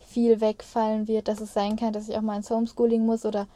viel 0.00 0.40
wegfallen 0.40 1.06
wird, 1.06 1.28
dass 1.28 1.40
es 1.40 1.54
sein 1.54 1.76
kann, 1.76 1.92
dass 1.92 2.08
ich 2.08 2.16
auch 2.16 2.22
mal 2.22 2.36
ins 2.36 2.50
Homeschooling 2.50 3.06
muss 3.06 3.24
oder 3.24 3.46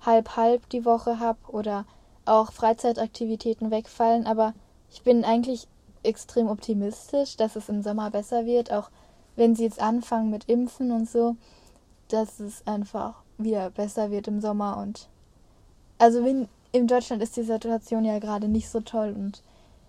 halb 0.00 0.36
halb 0.36 0.68
die 0.68 0.84
Woche 0.84 1.18
habe 1.18 1.38
oder 1.48 1.84
auch 2.24 2.52
Freizeitaktivitäten 2.52 3.70
wegfallen, 3.70 4.26
aber 4.26 4.54
ich 4.90 5.02
bin 5.02 5.24
eigentlich 5.24 5.66
extrem 6.02 6.48
optimistisch, 6.48 7.36
dass 7.36 7.56
es 7.56 7.68
im 7.68 7.82
Sommer 7.82 8.10
besser 8.10 8.46
wird, 8.46 8.72
auch 8.72 8.90
wenn 9.36 9.56
sie 9.56 9.64
jetzt 9.64 9.80
anfangen 9.80 10.30
mit 10.30 10.44
Impfen 10.44 10.92
und 10.92 11.08
so 11.08 11.36
dass 12.14 12.40
es 12.40 12.66
einfach 12.66 13.14
wieder 13.38 13.70
besser 13.70 14.10
wird 14.10 14.28
im 14.28 14.40
Sommer 14.40 14.76
und 14.78 15.08
also 15.98 16.24
wenn 16.24 16.48
in 16.72 16.86
Deutschland 16.86 17.22
ist 17.22 17.36
die 17.36 17.42
Situation 17.42 18.04
ja 18.04 18.18
gerade 18.18 18.48
nicht 18.48 18.68
so 18.68 18.80
toll 18.80 19.14
und 19.16 19.42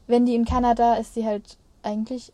wenn 0.08 0.26
die 0.26 0.36
in 0.36 0.46
Kanada 0.46 0.96
ist 0.96 1.14
sie 1.14 1.26
halt 1.26 1.58
eigentlich 1.84 2.32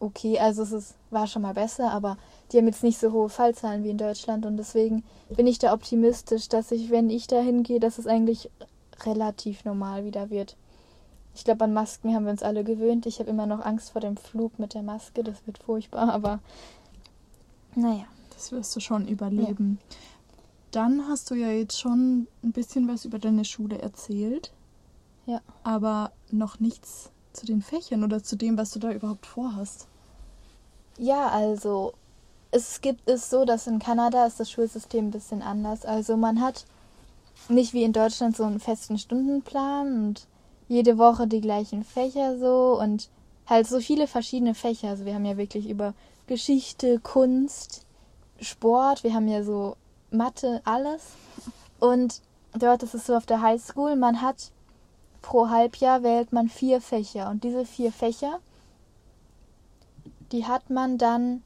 okay, 0.00 0.38
also 0.38 0.62
es 0.62 0.72
ist, 0.72 0.94
war 1.10 1.26
schon 1.26 1.42
mal 1.42 1.54
besser, 1.54 1.90
aber 1.90 2.18
die 2.50 2.58
haben 2.58 2.66
jetzt 2.66 2.82
nicht 2.82 2.98
so 2.98 3.12
hohe 3.12 3.28
Fallzahlen 3.28 3.84
wie 3.84 3.90
in 3.90 3.98
Deutschland 3.98 4.46
und 4.46 4.56
deswegen 4.56 5.04
bin 5.30 5.46
ich 5.46 5.58
da 5.58 5.72
optimistisch, 5.72 6.48
dass 6.48 6.70
ich, 6.70 6.90
wenn 6.90 7.10
ich 7.10 7.26
da 7.26 7.40
hingehe, 7.40 7.80
dass 7.80 7.98
es 7.98 8.06
eigentlich 8.06 8.50
relativ 9.04 9.64
normal 9.64 10.04
wieder 10.04 10.30
wird. 10.30 10.56
Ich 11.34 11.44
glaube, 11.44 11.64
an 11.64 11.74
Masken 11.74 12.14
haben 12.14 12.24
wir 12.24 12.32
uns 12.32 12.42
alle 12.42 12.64
gewöhnt. 12.64 13.04
Ich 13.04 13.18
habe 13.18 13.28
immer 13.28 13.46
noch 13.46 13.64
Angst 13.64 13.90
vor 13.90 14.00
dem 14.00 14.16
Flug 14.16 14.58
mit 14.58 14.74
der 14.74 14.82
Maske, 14.82 15.22
das 15.22 15.46
wird 15.46 15.58
furchtbar, 15.58 16.10
aber 16.10 16.40
naja. 17.74 18.04
Das 18.36 18.52
wirst 18.52 18.76
du 18.76 18.80
schon 18.80 19.08
überleben. 19.08 19.78
Ja. 19.80 19.96
Dann 20.70 21.08
hast 21.08 21.30
du 21.30 21.34
ja 21.34 21.48
jetzt 21.48 21.80
schon 21.80 22.28
ein 22.44 22.52
bisschen 22.52 22.86
was 22.86 23.04
über 23.04 23.18
deine 23.18 23.44
Schule 23.44 23.78
erzählt. 23.78 24.52
Ja. 25.24 25.40
Aber 25.64 26.12
noch 26.30 26.60
nichts 26.60 27.10
zu 27.32 27.46
den 27.46 27.62
Fächern 27.62 28.04
oder 28.04 28.22
zu 28.22 28.36
dem, 28.36 28.58
was 28.58 28.70
du 28.70 28.78
da 28.78 28.92
überhaupt 28.92 29.26
vorhast. 29.26 29.88
Ja, 30.98 31.28
also 31.28 31.94
es 32.50 32.80
gibt 32.80 33.08
es 33.08 33.30
so, 33.30 33.44
dass 33.44 33.66
in 33.66 33.78
Kanada 33.78 34.26
ist 34.26 34.38
das 34.38 34.50
Schulsystem 34.50 35.06
ein 35.06 35.10
bisschen 35.10 35.42
anders. 35.42 35.84
Also 35.84 36.16
man 36.16 36.40
hat 36.40 36.66
nicht 37.48 37.72
wie 37.72 37.82
in 37.82 37.92
Deutschland 37.92 38.36
so 38.36 38.44
einen 38.44 38.60
festen 38.60 38.98
Stundenplan 38.98 40.06
und 40.06 40.26
jede 40.68 40.98
Woche 40.98 41.26
die 41.26 41.40
gleichen 41.40 41.84
Fächer 41.84 42.38
so 42.38 42.78
und 42.80 43.08
halt 43.46 43.66
so 43.66 43.80
viele 43.80 44.06
verschiedene 44.06 44.54
Fächer. 44.54 44.88
Also 44.88 45.04
wir 45.04 45.14
haben 45.14 45.24
ja 45.24 45.36
wirklich 45.36 45.68
über 45.68 45.94
Geschichte, 46.26 46.98
Kunst, 46.98 47.85
Sport, 48.40 49.04
wir 49.04 49.14
haben 49.14 49.28
ja 49.28 49.42
so 49.42 49.76
Mathe, 50.10 50.60
alles. 50.64 51.12
Und 51.78 52.20
dort 52.52 52.82
ist 52.82 52.94
es 52.94 53.06
so 53.06 53.16
auf 53.16 53.26
der 53.26 53.42
Highschool, 53.42 53.96
man 53.96 54.22
hat 54.22 54.50
pro 55.22 55.48
Halbjahr 55.48 56.02
wählt 56.02 56.32
man 56.32 56.48
vier 56.48 56.80
Fächer. 56.80 57.30
Und 57.30 57.44
diese 57.44 57.64
vier 57.64 57.92
Fächer, 57.92 58.38
die 60.32 60.46
hat 60.46 60.70
man 60.70 60.98
dann 60.98 61.42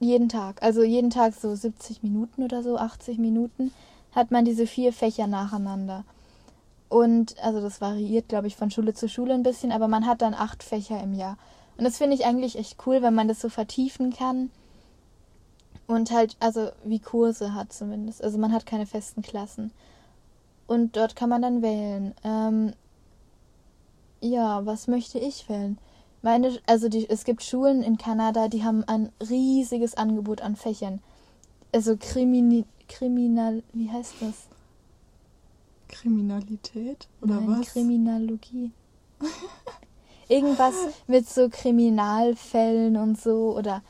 jeden 0.00 0.28
Tag. 0.28 0.62
Also 0.62 0.82
jeden 0.82 1.10
Tag 1.10 1.34
so 1.34 1.54
70 1.54 2.02
Minuten 2.02 2.42
oder 2.42 2.62
so, 2.62 2.76
80 2.76 3.18
Minuten, 3.18 3.72
hat 4.12 4.30
man 4.30 4.44
diese 4.44 4.66
vier 4.66 4.92
Fächer 4.92 5.26
nacheinander. 5.26 6.04
Und 6.88 7.38
also 7.42 7.60
das 7.60 7.80
variiert, 7.80 8.28
glaube 8.28 8.46
ich, 8.46 8.56
von 8.56 8.70
Schule 8.70 8.94
zu 8.94 9.08
Schule 9.08 9.34
ein 9.34 9.42
bisschen, 9.42 9.72
aber 9.72 9.88
man 9.88 10.06
hat 10.06 10.22
dann 10.22 10.34
acht 10.34 10.62
Fächer 10.62 11.02
im 11.02 11.14
Jahr. 11.14 11.38
Und 11.78 11.84
das 11.84 11.98
finde 11.98 12.14
ich 12.14 12.26
eigentlich 12.26 12.58
echt 12.58 12.76
cool, 12.86 13.00
wenn 13.00 13.14
man 13.14 13.28
das 13.28 13.40
so 13.40 13.48
vertiefen 13.48 14.12
kann 14.12 14.50
und 15.86 16.10
halt, 16.10 16.36
also 16.40 16.70
wie 16.84 16.98
Kurse 16.98 17.54
hat 17.54 17.72
zumindest. 17.72 18.22
Also 18.22 18.38
man 18.38 18.52
hat 18.52 18.66
keine 18.66 18.86
festen 18.86 19.22
Klassen. 19.22 19.72
Und 20.66 20.96
dort 20.96 21.16
kann 21.16 21.28
man 21.28 21.42
dann 21.42 21.62
wählen. 21.62 22.14
Ähm, 22.24 22.72
ja, 24.20 24.64
was 24.64 24.86
möchte 24.86 25.18
ich 25.18 25.48
wählen? 25.48 25.78
Meine, 26.22 26.56
also 26.66 26.88
die, 26.88 27.08
es 27.10 27.24
gibt 27.24 27.42
Schulen 27.42 27.82
in 27.82 27.98
Kanada, 27.98 28.48
die 28.48 28.62
haben 28.62 28.84
ein 28.84 29.10
riesiges 29.28 29.96
Angebot 29.96 30.40
an 30.40 30.54
Fächern. 30.54 31.00
Also 31.72 31.96
Krimini, 31.98 32.64
Kriminal, 32.88 33.62
wie 33.72 33.90
heißt 33.90 34.14
das? 34.20 34.46
Kriminalität 35.88 37.08
oder 37.20 37.40
Nein, 37.40 37.60
was? 37.60 37.72
Kriminologie. 37.72 38.70
Irgendwas 40.28 40.74
mit 41.06 41.28
so 41.28 41.48
Kriminalfällen 41.50 42.96
und 42.96 43.20
so 43.20 43.56
oder 43.56 43.82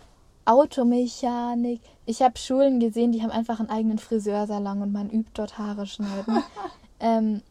Automechanik. 0.44 1.80
Ich 2.06 2.22
habe 2.22 2.38
Schulen 2.38 2.80
gesehen, 2.80 3.12
die 3.12 3.22
haben 3.22 3.30
einfach 3.30 3.60
einen 3.60 3.70
eigenen 3.70 3.98
Friseursalon 3.98 4.82
und 4.82 4.92
man 4.92 5.10
übt 5.10 5.30
dort 5.34 5.58
Haare 5.58 5.86
schneiden. 5.86 6.42
ähm, 7.00 7.42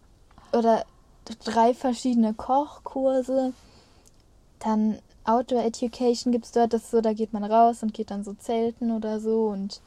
oder 0.51 0.85
drei 1.45 1.73
verschiedene 1.73 2.33
Kochkurse. 2.33 3.53
Dann 4.59 4.99
Outdoor 5.23 5.63
Education 5.63 6.31
gibt 6.31 6.45
es 6.45 6.51
dort, 6.51 6.73
das 6.73 6.91
so, 6.91 6.99
da 7.01 7.13
geht 7.13 7.33
man 7.33 7.43
raus 7.43 7.83
und 7.83 7.93
geht 7.93 8.11
dann 8.11 8.23
so 8.23 8.33
zelten 8.33 8.91
oder 8.91 9.19
so 9.19 9.47
und 9.47 9.81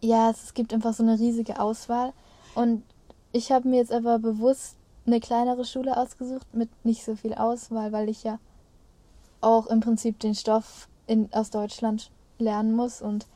Ja, 0.00 0.30
es 0.30 0.54
gibt 0.54 0.72
einfach 0.72 0.94
so 0.94 1.02
eine 1.02 1.18
riesige 1.18 1.60
Auswahl. 1.60 2.12
Und 2.54 2.82
ich 3.32 3.52
habe 3.52 3.68
mir 3.68 3.76
jetzt 3.76 3.92
aber 3.92 4.18
bewusst 4.18 4.76
eine 5.06 5.20
kleinere 5.20 5.64
Schule 5.64 5.96
ausgesucht 5.96 6.54
mit 6.54 6.68
nicht 6.84 7.04
so 7.04 7.16
viel 7.16 7.34
Auswahl, 7.34 7.92
weil 7.92 8.08
ich 8.08 8.24
ja 8.24 8.38
auch 9.40 9.66
im 9.66 9.80
Prinzip 9.80 10.18
den 10.20 10.34
Stoff 10.34 10.88
in, 11.06 11.28
aus 11.32 11.50
Deutschland 11.50 12.10
lernen 12.38 12.74
muss. 12.74 13.02
Und 13.02 13.26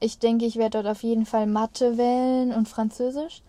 ich 0.00 0.18
denke, 0.18 0.46
ich 0.46 0.56
werde 0.56 0.82
dort 0.82 0.86
auf 0.86 1.02
jeden 1.02 1.26
Fall 1.26 1.46
Mathe 1.46 1.98
wählen 1.98 2.52
und 2.52 2.68
Französisch, 2.68 3.42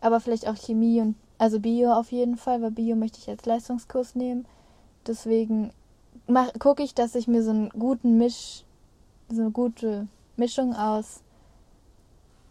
aber 0.00 0.20
vielleicht 0.20 0.48
auch 0.48 0.56
Chemie 0.56 1.00
und 1.00 1.16
also 1.38 1.60
Bio 1.60 1.92
auf 1.92 2.10
jeden 2.10 2.36
Fall, 2.36 2.62
weil 2.62 2.72
Bio 2.72 2.96
möchte 2.96 3.18
ich 3.18 3.28
als 3.28 3.46
Leistungskurs 3.46 4.14
nehmen. 4.14 4.46
Deswegen 5.06 5.70
gucke 6.58 6.82
ich, 6.82 6.94
dass 6.94 7.14
ich 7.14 7.28
mir 7.28 7.42
so 7.42 7.50
einen 7.50 7.70
guten 7.70 8.18
Misch, 8.18 8.64
so 9.28 9.42
eine 9.42 9.50
gute 9.50 10.08
Mischung 10.36 10.74
aus 10.74 11.22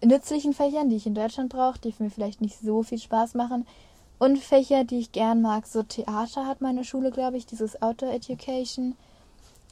nützlichen 0.04 0.54
Fächern, 0.54 0.90
die 0.90 0.96
ich 0.96 1.08
in 1.08 1.16
Deutschland 1.16 1.50
brauche, 1.50 1.80
die 1.80 1.94
mir 2.00 2.10
vielleicht 2.10 2.42
nicht 2.42 2.60
so 2.60 2.84
viel 2.84 3.00
Spaß 3.00 3.34
machen, 3.34 3.66
und 4.20 4.40
Fächer, 4.40 4.84
die 4.84 4.98
ich 4.98 5.12
gern 5.12 5.42
mag. 5.42 5.68
So 5.68 5.84
Theater 5.84 6.48
hat 6.48 6.62
meine 6.62 6.84
Schule, 6.84 7.12
glaube 7.12 7.38
ich, 7.38 7.46
dieses 7.46 7.82
Outdoor 7.82 8.14
Education, 8.14 8.96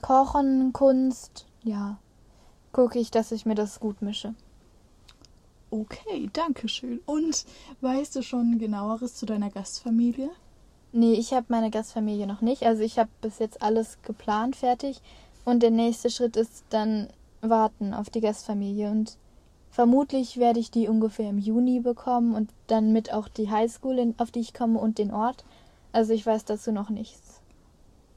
Kochen, 0.06 0.72
Kunst, 0.72 1.48
ja. 1.64 1.98
Gucke 2.74 3.00
ich, 3.00 3.10
dass 3.10 3.32
ich 3.32 3.48
mir 3.48 3.56
das 3.56 3.80
gut 3.80 4.04
mische. 4.04 4.36
Okay, 5.72 6.30
danke 6.32 6.68
schön. 6.68 7.00
Und 7.08 7.44
weißt 7.82 8.16
du 8.16 8.22
schon 8.22 8.60
genaueres 8.60 9.16
zu 9.16 9.26
deiner 9.26 9.50
Gastfamilie? 9.50 10.30
Nee, 10.92 11.14
ich 11.14 11.34
habe 11.34 11.48
meine 11.50 11.72
Gastfamilie 11.72 12.28
noch 12.28 12.42
nicht. 12.42 12.68
Also 12.68 12.84
ich 12.84 13.00
habe 13.00 13.10
bis 13.22 13.40
jetzt 13.40 13.64
alles 13.64 13.98
geplant, 14.04 14.56
fertig. 14.56 15.02
Und 15.44 15.64
der 15.64 15.72
nächste 15.72 16.12
Schritt 16.12 16.38
ist 16.38 16.66
dann 16.70 17.08
warten 17.42 17.96
auf 17.96 18.12
die 18.12 18.22
Gastfamilie. 18.22 18.92
Und 18.92 19.18
vermutlich 19.72 20.38
werde 20.38 20.60
ich 20.60 20.70
die 20.70 20.88
ungefähr 20.88 21.32
im 21.32 21.40
Juni 21.40 21.80
bekommen 21.80 22.36
und 22.36 22.52
dann 22.68 22.94
mit 22.94 23.12
auch 23.12 23.28
die 23.28 23.50
Highschool, 23.50 24.14
auf 24.20 24.30
die 24.30 24.42
ich 24.42 24.54
komme 24.54 24.78
und 24.78 25.00
den 25.00 25.12
Ort. 25.12 25.46
Also 25.94 26.14
ich 26.14 26.24
weiß 26.24 26.46
dazu 26.46 26.72
noch 26.72 26.92
nichts. 26.92 27.42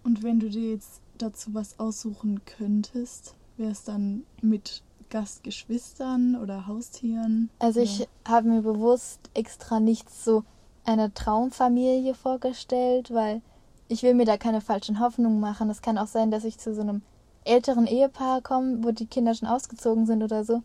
Und 0.04 0.22
wenn 0.22 0.38
du 0.38 0.50
dir 0.50 0.72
jetzt 0.72 1.00
dazu 1.22 1.54
was 1.54 1.78
aussuchen 1.78 2.40
könntest, 2.44 3.34
wäre 3.56 3.72
es 3.72 3.84
dann 3.84 4.24
mit 4.40 4.82
Gastgeschwistern 5.10 6.36
oder 6.36 6.66
Haustieren? 6.66 7.50
Also 7.58 7.80
ich 7.80 8.08
habe 8.26 8.48
mir 8.48 8.62
bewusst 8.62 9.20
extra 9.34 9.80
nicht 9.80 10.10
so 10.10 10.44
eine 10.84 11.12
Traumfamilie 11.12 12.14
vorgestellt, 12.14 13.12
weil 13.12 13.42
ich 13.88 14.02
will 14.02 14.14
mir 14.14 14.26
da 14.26 14.36
keine 14.36 14.60
falschen 14.60 15.00
Hoffnungen 15.00 15.40
machen. 15.40 15.70
Es 15.70 15.82
kann 15.82 15.98
auch 15.98 16.06
sein, 16.06 16.30
dass 16.30 16.44
ich 16.44 16.58
zu 16.58 16.74
so 16.74 16.82
einem 16.82 17.02
älteren 17.44 17.86
Ehepaar 17.86 18.42
komme, 18.42 18.84
wo 18.84 18.90
die 18.90 19.06
Kinder 19.06 19.34
schon 19.34 19.48
ausgezogen 19.48 20.06
sind 20.06 20.22
oder 20.22 20.44
so. 20.44 20.62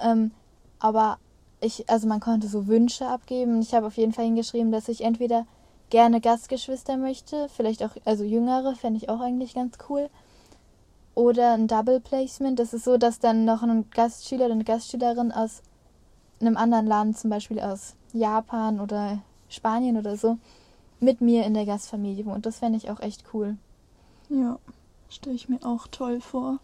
Ähm, 0.00 0.30
aber 0.78 1.18
ich, 1.60 1.88
also 1.88 2.06
man 2.06 2.20
konnte 2.20 2.46
so 2.48 2.66
Wünsche 2.66 3.06
abgeben. 3.06 3.60
Ich 3.60 3.74
habe 3.74 3.86
auf 3.86 3.96
jeden 3.96 4.12
Fall 4.12 4.26
hingeschrieben, 4.26 4.70
dass 4.70 4.88
ich 4.88 5.02
entweder 5.02 5.46
gerne 5.90 6.20
Gastgeschwister 6.20 6.96
möchte, 6.96 7.48
vielleicht 7.48 7.82
auch, 7.82 7.96
also 8.04 8.24
jüngere, 8.24 8.74
fände 8.74 8.98
ich 8.98 9.08
auch 9.08 9.20
eigentlich 9.20 9.54
ganz 9.54 9.76
cool 9.88 10.10
oder 11.18 11.54
ein 11.54 11.66
Double 11.66 11.98
Placement. 11.98 12.60
Das 12.60 12.72
ist 12.72 12.84
so, 12.84 12.96
dass 12.96 13.18
dann 13.18 13.44
noch 13.44 13.64
ein 13.64 13.90
Gastschüler 13.90 14.44
oder 14.44 14.54
eine 14.54 14.62
Gastschülerin 14.64 15.32
aus 15.32 15.62
einem 16.40 16.56
anderen 16.56 16.86
Land, 16.86 17.18
zum 17.18 17.28
Beispiel 17.28 17.58
aus 17.58 17.94
Japan 18.12 18.78
oder 18.78 19.18
Spanien 19.48 19.96
oder 19.96 20.16
so, 20.16 20.38
mit 21.00 21.20
mir 21.20 21.44
in 21.44 21.54
der 21.54 21.66
Gastfamilie 21.66 22.24
wohnt. 22.24 22.46
Das 22.46 22.58
fände 22.58 22.78
ich 22.78 22.88
auch 22.88 23.00
echt 23.00 23.24
cool. 23.34 23.56
Ja, 24.28 24.58
stelle 25.08 25.34
ich 25.34 25.48
mir 25.48 25.58
auch 25.64 25.88
toll 25.88 26.20
vor. 26.20 26.58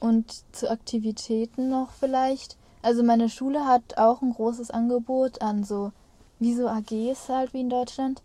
Und 0.00 0.44
zu 0.52 0.70
Aktivitäten 0.70 1.68
noch 1.68 1.90
vielleicht. 1.90 2.56
Also 2.80 3.02
meine 3.02 3.28
Schule 3.28 3.66
hat 3.66 3.98
auch 3.98 4.22
ein 4.22 4.32
großes 4.32 4.70
Angebot 4.70 5.42
an 5.42 5.62
so, 5.62 5.92
wie 6.38 6.54
so 6.54 6.68
AGs 6.68 7.28
halt 7.28 7.52
wie 7.52 7.60
in 7.60 7.68
Deutschland. 7.68 8.22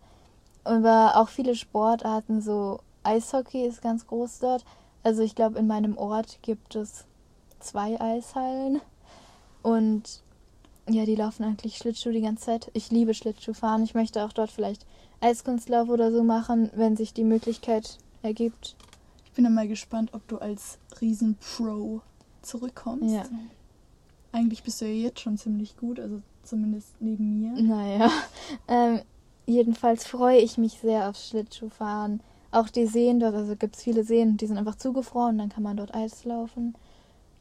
Aber 0.66 1.16
auch 1.16 1.28
viele 1.28 1.54
Sportarten, 1.54 2.40
so 2.40 2.80
Eishockey 3.04 3.66
ist 3.66 3.82
ganz 3.82 4.06
groß 4.06 4.40
dort. 4.40 4.64
Also 5.02 5.22
ich 5.22 5.34
glaube, 5.34 5.58
in 5.58 5.66
meinem 5.66 5.96
Ort 5.96 6.38
gibt 6.42 6.74
es 6.74 7.04
zwei 7.60 8.00
Eishallen. 8.00 8.80
Und 9.62 10.22
ja, 10.88 11.04
die 11.04 11.14
laufen 11.14 11.44
eigentlich 11.44 11.76
Schlittschuh 11.76 12.10
die 12.10 12.20
ganze 12.20 12.46
Zeit. 12.46 12.70
Ich 12.74 12.90
liebe 12.90 13.14
Schlittschuhfahren. 13.14 13.84
Ich 13.84 13.94
möchte 13.94 14.24
auch 14.24 14.32
dort 14.32 14.50
vielleicht 14.50 14.86
Eiskunstlauf 15.20 15.88
oder 15.88 16.10
so 16.12 16.22
machen, 16.22 16.70
wenn 16.74 16.96
sich 16.96 17.14
die 17.14 17.24
Möglichkeit 17.24 17.98
ergibt. 18.22 18.76
Ich 19.24 19.32
bin 19.32 19.44
dann 19.44 19.54
mal 19.54 19.68
gespannt, 19.68 20.14
ob 20.14 20.26
du 20.28 20.38
als 20.38 20.78
Riesenpro 21.00 22.00
zurückkommst. 22.42 23.14
Ja. 23.14 23.24
Eigentlich 24.32 24.62
bist 24.62 24.80
du 24.80 24.86
ja 24.86 24.92
jetzt 24.92 25.20
schon 25.20 25.38
ziemlich 25.38 25.76
gut, 25.76 26.00
also 26.00 26.22
zumindest 26.42 26.94
neben 27.00 27.40
mir. 27.40 27.62
Naja. 27.62 28.10
Ähm, 28.68 29.00
jedenfalls 29.46 30.06
freue 30.06 30.38
ich 30.38 30.58
mich 30.58 30.78
sehr 30.80 31.08
aufs 31.08 31.28
Schlittschuhfahren. 31.28 32.20
Auch 32.50 32.68
die 32.68 32.86
Seen 32.86 33.20
dort, 33.20 33.34
also 33.34 33.56
gibt 33.56 33.76
es 33.76 33.82
viele 33.82 34.04
Seen, 34.04 34.36
die 34.36 34.46
sind 34.46 34.58
einfach 34.58 34.76
zugefroren, 34.76 35.38
dann 35.38 35.48
kann 35.48 35.62
man 35.62 35.76
dort 35.76 35.94
Eis 35.94 36.24
laufen. 36.24 36.74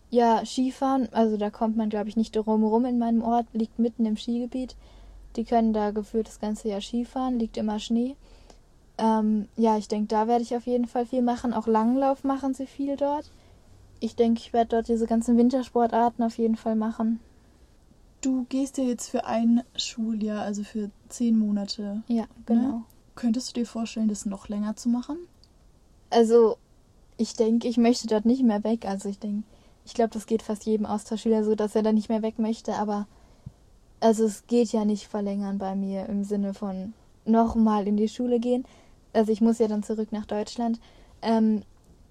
Ja, 0.09 0.45
Skifahren, 0.45 1.09
also 1.11 1.37
da 1.37 1.49
kommt 1.49 1.77
man, 1.77 1.89
glaube 1.89 2.09
ich, 2.09 2.15
nicht 2.15 2.35
drum 2.35 2.63
rum 2.63 2.85
in 2.85 2.99
meinem 2.99 3.21
Ort, 3.21 3.47
liegt 3.53 3.79
mitten 3.79 4.05
im 4.05 4.17
Skigebiet. 4.17 4.75
Die 5.35 5.43
können 5.43 5.73
da 5.73 5.91
gefühlt 5.91 6.27
das 6.27 6.39
ganze 6.39 6.69
Jahr 6.69 6.81
Skifahren, 6.81 7.39
liegt 7.39 7.57
immer 7.57 7.79
Schnee. 7.79 8.15
Ähm, 8.97 9.49
ja, 9.57 9.77
ich 9.77 9.87
denke, 9.87 10.07
da 10.07 10.27
werde 10.27 10.43
ich 10.43 10.55
auf 10.55 10.65
jeden 10.65 10.87
Fall 10.87 11.05
viel 11.05 11.21
machen. 11.21 11.53
Auch 11.53 11.67
Langlauf 11.67 12.23
machen 12.23 12.53
sie 12.53 12.67
viel 12.67 12.95
dort. 12.95 13.29
Ich 13.99 14.15
denke, 14.15 14.39
ich 14.39 14.53
werde 14.53 14.69
dort 14.75 14.87
diese 14.87 15.07
ganzen 15.07 15.37
Wintersportarten 15.37 16.23
auf 16.23 16.37
jeden 16.37 16.55
Fall 16.55 16.75
machen. 16.75 17.19
Du 18.25 18.47
gehst 18.49 18.79
ja 18.79 18.83
jetzt 18.83 19.07
für 19.09 19.25
ein 19.25 19.61
Schuljahr, 19.75 20.41
also 20.41 20.63
für 20.63 20.89
zehn 21.09 21.37
Monate. 21.37 22.01
Ja, 22.07 22.23
ne? 22.23 22.27
genau. 22.47 22.67
Ne? 22.69 22.83
Könntest 23.13 23.49
du 23.49 23.53
dir 23.59 23.67
vorstellen, 23.67 24.07
das 24.07 24.25
noch 24.25 24.49
länger 24.49 24.75
zu 24.75 24.89
machen? 24.89 25.17
Also, 26.09 26.57
ich 27.17 27.35
denke, 27.35 27.67
ich 27.67 27.77
möchte 27.77 28.07
dort 28.07 28.25
nicht 28.25 28.41
mehr 28.41 28.63
weg. 28.63 28.85
Also, 28.85 29.09
ich 29.09 29.19
denke, 29.19 29.43
ich 29.85 29.93
glaube, 29.93 30.09
das 30.09 30.25
geht 30.25 30.41
fast 30.41 30.65
jedem 30.65 30.87
Austauschschüler 30.87 31.43
so, 31.43 31.53
dass 31.53 31.75
er 31.75 31.83
da 31.83 31.93
nicht 31.93 32.09
mehr 32.09 32.23
weg 32.23 32.39
möchte. 32.39 32.73
Aber, 32.73 33.05
also, 33.99 34.25
es 34.25 34.47
geht 34.47 34.71
ja 34.71 34.85
nicht 34.85 35.07
verlängern 35.07 35.59
bei 35.59 35.75
mir 35.75 36.07
im 36.07 36.23
Sinne 36.23 36.55
von 36.55 36.93
nochmal 37.25 37.87
in 37.87 37.95
die 37.95 38.09
Schule 38.09 38.39
gehen. 38.39 38.65
Also, 39.13 39.31
ich 39.31 39.41
muss 39.41 39.59
ja 39.59 39.67
dann 39.67 39.83
zurück 39.83 40.11
nach 40.11 40.25
Deutschland. 40.25 40.79
Ähm, 41.21 41.61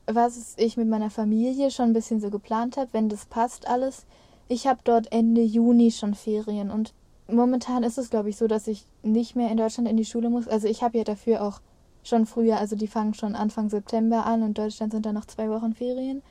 was 0.07 0.55
ich 0.59 0.77
mit 0.77 0.87
meiner 0.87 1.11
Familie 1.11 1.73
schon 1.73 1.87
ein 1.87 1.93
bisschen 1.93 2.21
so 2.21 2.31
geplant 2.31 2.77
habe, 2.77 2.91
wenn 2.93 3.09
das 3.09 3.27
passt 3.27 3.67
alles. 3.67 4.07
Ich 4.49 4.67
habe 4.67 4.81
dort 4.85 5.11
Ende 5.13 5.43
Juni 5.43 5.91
schon 5.91 6.15
Ferien 6.15 6.71
und 6.71 6.93
momentan 7.29 7.83
ist 7.83 7.99
es, 7.99 8.11
glaube 8.11 8.29
ich, 8.29 8.37
so, 8.37 8.47
dass 8.47 8.67
ich 8.67 8.87
nicht 9.03 9.37
mehr 9.37 9.51
in 9.51 9.57
Deutschland 9.57 9.89
in 9.89 9.97
die 9.97 10.05
Schule 10.05 10.31
muss. 10.31 10.49
Also 10.49 10.69
ich 10.69 10.83
habe 10.83 10.99
ja 10.99 11.05
dafür 11.05 11.43
auch 11.43 11.61
schon 12.03 12.27
früher, 12.27 12.59
also 12.59 12.77
die 12.77 12.87
fangen 12.87 13.15
schon 13.15 13.35
Anfang 13.35 13.71
September 13.71 14.27
an 14.27 14.43
und 14.43 14.59
Deutschland 14.59 14.93
sind 14.93 15.07
dann 15.07 15.15
noch 15.15 15.25
zwei 15.25 15.49
Wochen 15.49 15.73
Ferien. 15.73 16.23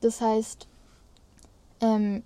Das 0.00 0.20
heißt, 0.20 0.66
ähm, 1.80 2.22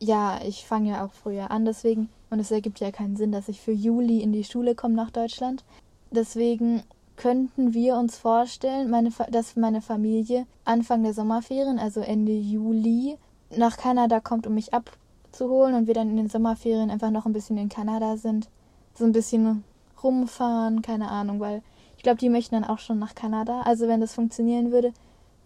ja, 0.00 0.40
ich 0.44 0.66
fange 0.66 0.90
ja 0.90 1.04
auch 1.04 1.12
früher 1.12 1.50
an, 1.50 1.64
deswegen, 1.64 2.08
und 2.30 2.40
es 2.40 2.50
ergibt 2.50 2.80
ja 2.80 2.90
keinen 2.90 3.16
Sinn, 3.16 3.32
dass 3.32 3.48
ich 3.48 3.60
für 3.60 3.72
Juli 3.72 4.20
in 4.20 4.32
die 4.32 4.44
Schule 4.44 4.74
komme 4.74 4.94
nach 4.94 5.10
Deutschland. 5.10 5.64
Deswegen 6.10 6.82
könnten 7.16 7.74
wir 7.74 7.96
uns 7.96 8.16
vorstellen, 8.16 8.90
meine, 8.90 9.10
dass 9.30 9.56
meine 9.56 9.82
Familie 9.82 10.46
Anfang 10.64 11.02
der 11.02 11.14
Sommerferien, 11.14 11.78
also 11.78 12.00
Ende 12.00 12.32
Juli, 12.32 13.16
nach 13.56 13.76
Kanada 13.76 14.20
kommt, 14.20 14.46
um 14.46 14.54
mich 14.54 14.74
ab 14.74 14.90
abzuholen 15.38 15.74
und 15.74 15.86
wir 15.86 15.94
dann 15.94 16.10
in 16.10 16.16
den 16.16 16.28
Sommerferien 16.28 16.90
einfach 16.90 17.10
noch 17.10 17.26
ein 17.26 17.32
bisschen 17.32 17.58
in 17.58 17.68
Kanada 17.68 18.16
sind. 18.16 18.48
So 18.94 19.04
ein 19.04 19.12
bisschen 19.12 19.64
rumfahren, 20.02 20.82
keine 20.82 21.10
Ahnung, 21.10 21.40
weil 21.40 21.62
ich 21.96 22.02
glaube, 22.02 22.18
die 22.18 22.28
möchten 22.28 22.54
dann 22.54 22.64
auch 22.64 22.78
schon 22.78 22.98
nach 22.98 23.14
Kanada. 23.14 23.62
Also 23.62 23.88
wenn 23.88 24.00
das 24.00 24.14
funktionieren 24.14 24.72
würde, 24.72 24.92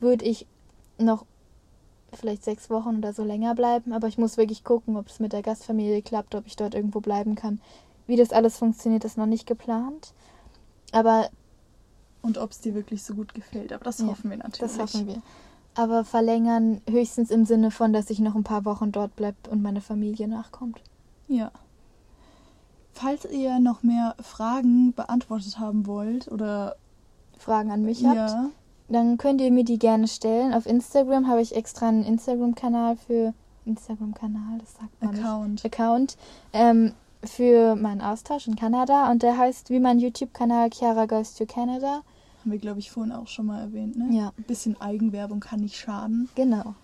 würde 0.01 0.25
ich 0.25 0.47
noch 0.99 1.25
vielleicht 2.13 2.45
sechs 2.45 2.71
Wochen 2.71 2.99
oder 2.99 3.13
so 3.13 3.25
länger 3.25 3.55
bleiben. 3.55 3.93
Aber 3.93 4.09
ich 4.09 4.19
muss 4.19 4.37
wirklich 4.37 4.65
gucken, 4.65 4.97
ob 4.97 5.09
es 5.09 5.21
mit 5.21 5.33
der 5.33 5.43
Gastfamilie 5.43 6.03
klappt, 6.03 6.35
ob 6.35 6.47
ich 6.47 6.57
dort 6.57 6.75
irgendwo 6.75 7.01
bleiben 7.01 7.35
kann. 7.35 7.61
Wie 8.07 8.17
das 8.17 8.33
alles 8.33 8.59
funktioniert, 8.59 9.05
ist 9.05 9.17
noch 9.19 9.27
nicht 9.27 9.47
geplant. 9.47 10.13
Aber. 10.93 11.31
Und 12.21 12.39
ob 12.39 12.53
es 12.53 12.61
dir 12.61 12.75
wirklich 12.75 13.03
so 13.03 13.15
gut 13.15 13.35
gefällt. 13.35 13.73
Aber 13.73 13.85
das 13.85 13.99
ja, 13.99 14.07
hoffen 14.07 14.31
wir 14.31 14.37
natürlich. 14.37 14.77
Das 14.77 14.79
hoffen 14.79 15.09
wir 15.09 15.23
aber 15.75 16.05
verlängern 16.05 16.81
höchstens 16.89 17.31
im 17.31 17.45
Sinne 17.45 17.71
von, 17.71 17.93
dass 17.93 18.11
ich 18.11 18.19
noch 18.19 18.35
ein 18.35 18.45
paar 18.45 18.65
Wochen 18.65 18.93
dort 18.93 19.17
bleibe 19.17 19.51
und 19.51 19.63
meine 19.63 19.81
Familie 19.81 20.29
nachkommt. 20.29 20.81
Ja. 21.29 21.51
Falls 22.93 23.25
ihr 23.25 23.59
noch 23.59 23.83
mehr 23.83 24.15
Fragen 24.21 24.93
beantwortet 24.93 25.59
haben 25.59 25.87
wollt 25.87 26.29
oder 26.29 26.77
Fragen 27.39 27.71
an 27.71 27.83
mich 27.83 28.03
ja. 28.03 28.15
habt, 28.15 28.53
dann 28.89 29.17
könnt 29.17 29.41
ihr 29.41 29.51
mir 29.51 29.65
die 29.65 29.79
gerne 29.79 30.09
stellen. 30.09 30.53
Auf 30.53 30.67
Instagram 30.67 31.27
habe 31.27 31.41
ich 31.41 31.57
extra 31.57 31.89
einen 31.89 32.05
Instagram-Kanal 32.05 32.97
für 32.97 33.33
Instagram-Kanal, 33.65 34.59
das 34.59 34.75
sagt 34.75 35.03
man 35.03 35.15
Account. 35.15 35.53
Nicht. 35.53 35.65
Account. 35.67 36.17
Ähm, 36.53 36.93
für 37.25 37.77
meinen 37.77 38.01
Austausch 38.01 38.49
in 38.49 38.57
Kanada 38.57 39.11
und 39.11 39.23
der 39.23 39.39
heißt 39.39 39.71
wie 39.71 39.79
mein 39.79 40.01
YouTube-Kanal 40.01 40.71
Chiara 40.71 41.07
Goes 41.07 41.35
to 41.35 41.47
Canada. 41.47 42.03
Haben 42.43 42.51
wir, 42.51 42.59
glaube 42.59 42.81
ich, 42.81 42.91
vorhin 42.91 43.13
auch 43.13 43.29
schon 43.29 43.47
mal 43.47 43.61
erwähnt, 43.61 43.97
ne? 43.97 44.09
Ja. 44.11 44.33
Ein 44.37 44.45
bisschen 44.45 44.81
Eigenwerbung 44.81 45.39
kann 45.39 45.61
nicht 45.61 45.77
schaden. 45.77 46.29
Genau. 46.35 46.75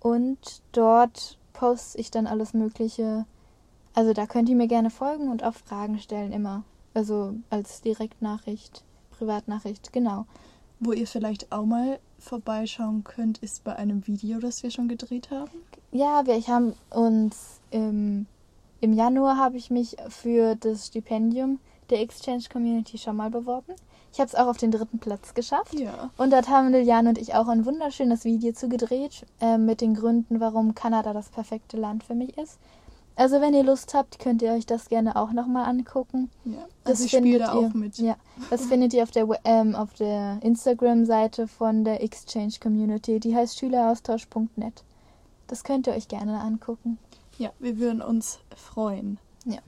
Und 0.00 0.62
dort 0.72 1.36
poste 1.52 1.98
ich 1.98 2.10
dann 2.10 2.26
alles 2.26 2.54
Mögliche. 2.54 3.26
Also 3.94 4.14
da 4.14 4.26
könnt 4.26 4.48
ihr 4.48 4.56
mir 4.56 4.66
gerne 4.66 4.88
folgen 4.88 5.28
und 5.28 5.44
auch 5.44 5.54
Fragen 5.54 5.98
stellen 5.98 6.32
immer. 6.32 6.64
Also 6.94 7.34
als 7.50 7.82
Direktnachricht, 7.82 8.82
Privatnachricht, 9.10 9.92
genau. 9.92 10.24
Wo 10.80 10.92
ihr 10.92 11.06
vielleicht 11.06 11.52
auch 11.52 11.66
mal 11.66 11.98
vorbeischauen 12.18 13.04
könnt, 13.04 13.38
ist 13.38 13.64
bei 13.64 13.76
einem 13.76 14.06
Video, 14.06 14.38
das 14.38 14.62
wir 14.62 14.70
schon 14.70 14.88
gedreht 14.88 15.30
haben. 15.30 15.50
Ja, 15.92 16.24
wir 16.24 16.40
haben 16.46 16.74
uns 16.90 17.60
im, 17.70 18.26
im 18.80 18.92
Januar 18.94 19.36
habe 19.36 19.58
ich 19.58 19.70
mich 19.70 19.96
für 20.08 20.54
das 20.54 20.86
Stipendium 20.86 21.58
der 21.90 22.00
Exchange 22.00 22.44
Community 22.50 22.96
schon 22.96 23.16
mal 23.16 23.30
beworben. 23.30 23.74
Ich 24.12 24.20
habe 24.20 24.28
es 24.28 24.34
auch 24.34 24.46
auf 24.46 24.56
den 24.56 24.70
dritten 24.70 24.98
Platz 24.98 25.34
geschafft. 25.34 25.78
Ja. 25.78 26.10
Und 26.16 26.32
dort 26.32 26.48
haben 26.48 26.72
Liliane 26.72 27.10
und 27.10 27.18
ich 27.18 27.34
auch 27.34 27.48
ein 27.48 27.64
wunderschönes 27.64 28.24
Video 28.24 28.52
zu 28.52 28.68
gedreht 28.68 29.26
äh, 29.40 29.58
mit 29.58 29.80
den 29.80 29.94
Gründen, 29.94 30.40
warum 30.40 30.74
Kanada 30.74 31.12
das 31.12 31.28
perfekte 31.28 31.76
Land 31.76 32.04
für 32.04 32.14
mich 32.14 32.36
ist. 32.38 32.58
Also 33.18 33.40
wenn 33.40 33.52
ihr 33.52 33.64
Lust 33.64 33.94
habt, 33.94 34.20
könnt 34.20 34.42
ihr 34.42 34.52
euch 34.52 34.64
das 34.64 34.88
gerne 34.88 35.16
auch 35.16 35.32
nochmal 35.32 35.68
angucken. 35.68 36.30
Ja, 36.44 36.58
also 36.58 36.68
das 36.84 37.00
ich 37.00 37.10
spiele 37.10 37.40
da 37.40 37.52
auch 37.52 37.74
mit. 37.74 37.98
Ja, 37.98 38.16
das 38.48 38.66
findet 38.66 38.94
ihr 38.94 39.02
auf 39.02 39.10
der, 39.10 39.26
ähm, 39.42 39.74
auf 39.74 39.92
der 39.94 40.38
Instagram-Seite 40.40 41.48
von 41.48 41.82
der 41.82 42.00
Exchange 42.00 42.54
Community. 42.62 43.18
Die 43.18 43.34
heißt 43.34 43.58
schüleraustausch.net. 43.58 44.84
Das 45.48 45.64
könnt 45.64 45.88
ihr 45.88 45.94
euch 45.94 46.06
gerne 46.06 46.38
angucken. 46.38 46.98
Ja, 47.38 47.50
wir 47.58 47.78
würden 47.78 48.02
uns 48.02 48.38
freuen. 48.54 49.18
Ja. 49.44 49.58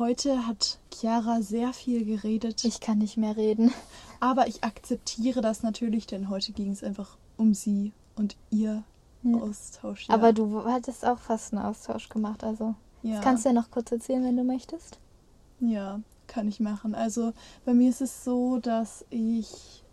Heute 0.00 0.46
hat 0.46 0.78
Chiara 0.90 1.42
sehr 1.42 1.74
viel 1.74 2.06
geredet. 2.06 2.64
Ich 2.64 2.80
kann 2.80 2.96
nicht 2.96 3.18
mehr 3.18 3.36
reden. 3.36 3.70
Aber 4.18 4.46
ich 4.46 4.64
akzeptiere 4.64 5.42
das 5.42 5.62
natürlich, 5.62 6.06
denn 6.06 6.30
heute 6.30 6.52
ging 6.52 6.70
es 6.70 6.82
einfach 6.82 7.18
um 7.36 7.52
sie 7.52 7.92
und 8.16 8.34
ihr 8.48 8.82
ja. 9.22 9.36
Austausch. 9.36 10.08
Ja. 10.08 10.14
Aber 10.14 10.32
du 10.32 10.64
hattest 10.64 11.04
auch 11.04 11.18
fast 11.18 11.52
einen 11.52 11.62
Austausch 11.62 12.08
gemacht, 12.08 12.42
also. 12.44 12.74
Ja. 13.02 13.16
Das 13.16 13.24
kannst 13.24 13.44
du 13.44 13.50
ja 13.50 13.52
noch 13.52 13.70
kurz 13.70 13.92
erzählen, 13.92 14.24
wenn 14.24 14.38
du 14.38 14.42
möchtest. 14.42 14.98
Ja, 15.60 16.00
kann 16.28 16.48
ich 16.48 16.60
machen. 16.60 16.94
Also 16.94 17.34
bei 17.66 17.74
mir 17.74 17.90
ist 17.90 18.00
es 18.00 18.24
so, 18.24 18.58
dass 18.58 19.04
ich 19.10 19.84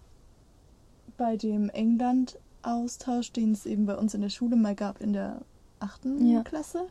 bei 1.18 1.36
dem 1.36 1.68
England-Austausch, 1.68 3.34
den 3.34 3.52
es 3.52 3.66
eben 3.66 3.86
bei 3.86 3.98
uns 3.98 4.14
in 4.14 4.22
der 4.22 4.30
Schule 4.30 4.56
mal 4.56 4.74
gab, 4.74 5.02
in 5.02 5.12
der 5.12 5.42
achten. 5.82 6.42
Klasse, 6.46 6.88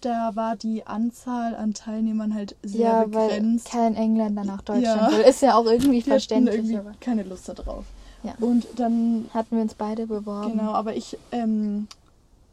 da 0.00 0.34
war 0.34 0.56
die 0.56 0.86
Anzahl 0.86 1.54
an 1.54 1.74
Teilnehmern 1.74 2.34
halt 2.34 2.56
sehr 2.62 2.80
ja, 2.80 3.04
begrenzt. 3.04 3.72
Weil 3.72 3.82
kein 3.82 3.94
Engländer 3.94 4.44
nach 4.44 4.62
Deutschland 4.62 5.12
ja. 5.12 5.18
will. 5.18 5.24
Ist 5.24 5.42
ja 5.42 5.54
auch 5.54 5.66
irgendwie 5.66 6.02
die 6.02 6.10
verständlich. 6.10 6.56
Irgendwie 6.56 6.78
aber. 6.78 6.92
keine 7.00 7.22
Lust 7.22 7.48
darauf. 7.48 7.84
Ja. 8.22 8.34
Und 8.40 8.66
dann 8.76 9.26
hatten 9.32 9.56
wir 9.56 9.62
uns 9.62 9.74
beide 9.74 10.06
beworben. 10.06 10.52
Genau, 10.52 10.72
aber 10.72 10.94
ich 10.94 11.16
ähm, 11.32 11.88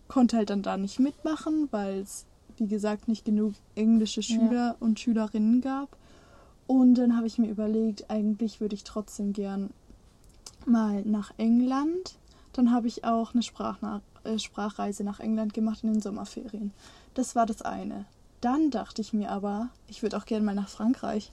konnte 0.08 0.38
halt 0.38 0.50
dann 0.50 0.62
da 0.62 0.78
nicht 0.78 1.00
mitmachen, 1.00 1.68
weil 1.72 2.00
es, 2.00 2.26
wie 2.58 2.68
gesagt, 2.68 3.08
nicht 3.08 3.26
genug 3.26 3.54
englische 3.76 4.24
Schüler 4.24 4.52
ja. 4.52 4.76
und 4.80 5.00
Schülerinnen 5.00 5.62
gab. 5.62 5.90
Und 6.68 6.96
dann 6.96 7.16
habe 7.16 7.28
ich 7.28 7.38
mir 7.38 7.50
überlegt, 7.50 8.10
eigentlich 8.10 8.60
würde 8.60 8.76
ich 8.76 8.84
trotzdem 8.84 9.34
gern 9.34 9.70
mal 10.66 11.02
nach 11.04 11.32
England. 11.38 12.16
Dann 12.54 12.72
habe 12.72 12.88
ich 12.88 13.04
auch 13.04 13.34
eine 13.34 13.44
Sprachna 13.44 14.02
äh, 14.24 14.40
Sprachreise 14.40 15.04
nach 15.04 15.20
England 15.20 15.54
gemacht 15.54 15.84
in 15.84 15.94
den 15.94 16.02
Sommerferien. 16.02 16.72
Das 17.18 17.36
war 17.36 17.48
das 17.48 17.64
eine. 17.64 18.06
Dann 18.42 18.70
dachte 18.70 19.02
ich 19.02 19.12
mir 19.12 19.32
aber, 19.32 19.70
ich 19.88 20.04
würde 20.04 20.18
auch 20.18 20.26
gerne 20.26 20.46
mal 20.46 20.54
nach 20.54 20.70
Frankreich. 20.70 21.32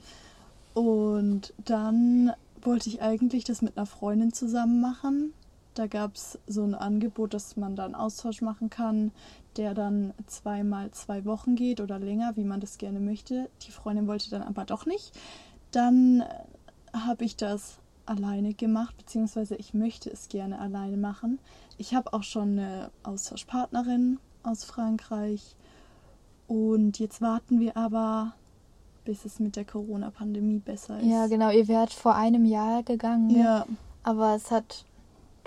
Und 0.73 1.53
dann 1.63 2.33
wollte 2.63 2.89
ich 2.89 3.03
eigentlich 3.03 3.45
das 3.45 3.61
mit 3.61 3.77
einer 3.77 3.85
Freundin 3.85 4.33
zusammen 4.33 4.81
machen. 4.81 5.35
Da 5.75 5.87
gab 5.87 6.15
es 6.15 6.39
so 6.47 6.63
ein 6.63 6.75
Angebot, 6.75 7.35
dass 7.35 7.59
man 7.59 7.77
da 7.77 7.85
einen 7.85 7.95
Austausch 7.95 8.41
machen 8.41 8.71
kann, 8.71 9.13
der 9.59 9.75
dann 9.75 10.15
zweimal 10.27 10.91
zwei 10.93 11.27
Wochen 11.27 11.55
geht 11.55 11.83
oder 11.83 11.99
länger, 11.99 12.35
wie 12.37 12.45
man 12.45 12.61
das 12.61 12.79
gerne 12.79 12.99
möchte. 12.99 13.51
Die 13.67 13.71
Freundin 13.71 14.07
wollte 14.07 14.31
dann 14.31 14.43
aber 14.43 14.65
doch 14.65 14.87
nicht. 14.87 15.13
Dann 15.71 16.25
habe 16.95 17.27
ich 17.27 17.37
das 17.37 17.77
alleine 18.07 18.55
gemacht, 18.55 18.97
beziehungsweise 18.97 19.55
ich 19.57 19.75
möchte 19.75 20.11
es 20.11 20.31
gerne 20.31 20.61
alleine 20.61 20.97
machen. 20.97 21.41
Ich 21.77 21.95
habe 21.95 22.15
auch 22.15 22.23
schon 22.23 22.59
eine 22.59 22.91
Austauschpartnerin 23.03 24.19
aus 24.45 24.65
Frankreich 24.65 25.57
und 26.47 26.99
jetzt 26.99 27.21
warten 27.21 27.61
wir 27.61 27.77
aber, 27.77 28.35
bis 29.05 29.25
es 29.25 29.39
mit 29.39 29.57
der 29.57 29.65
Corona-Pandemie 29.65 30.59
besser 30.59 31.01
ist. 31.01 31.07
Ja, 31.07 31.27
genau. 31.27 31.51
Ihr 31.51 31.69
wärt 31.69 31.93
vor 31.93 32.15
einem 32.15 32.45
Jahr 32.45 32.83
gegangen. 32.83 33.29
Ne? 33.29 33.39
Ja. 33.39 33.67
Aber 34.03 34.35
es 34.35 34.51
hat 34.51 34.85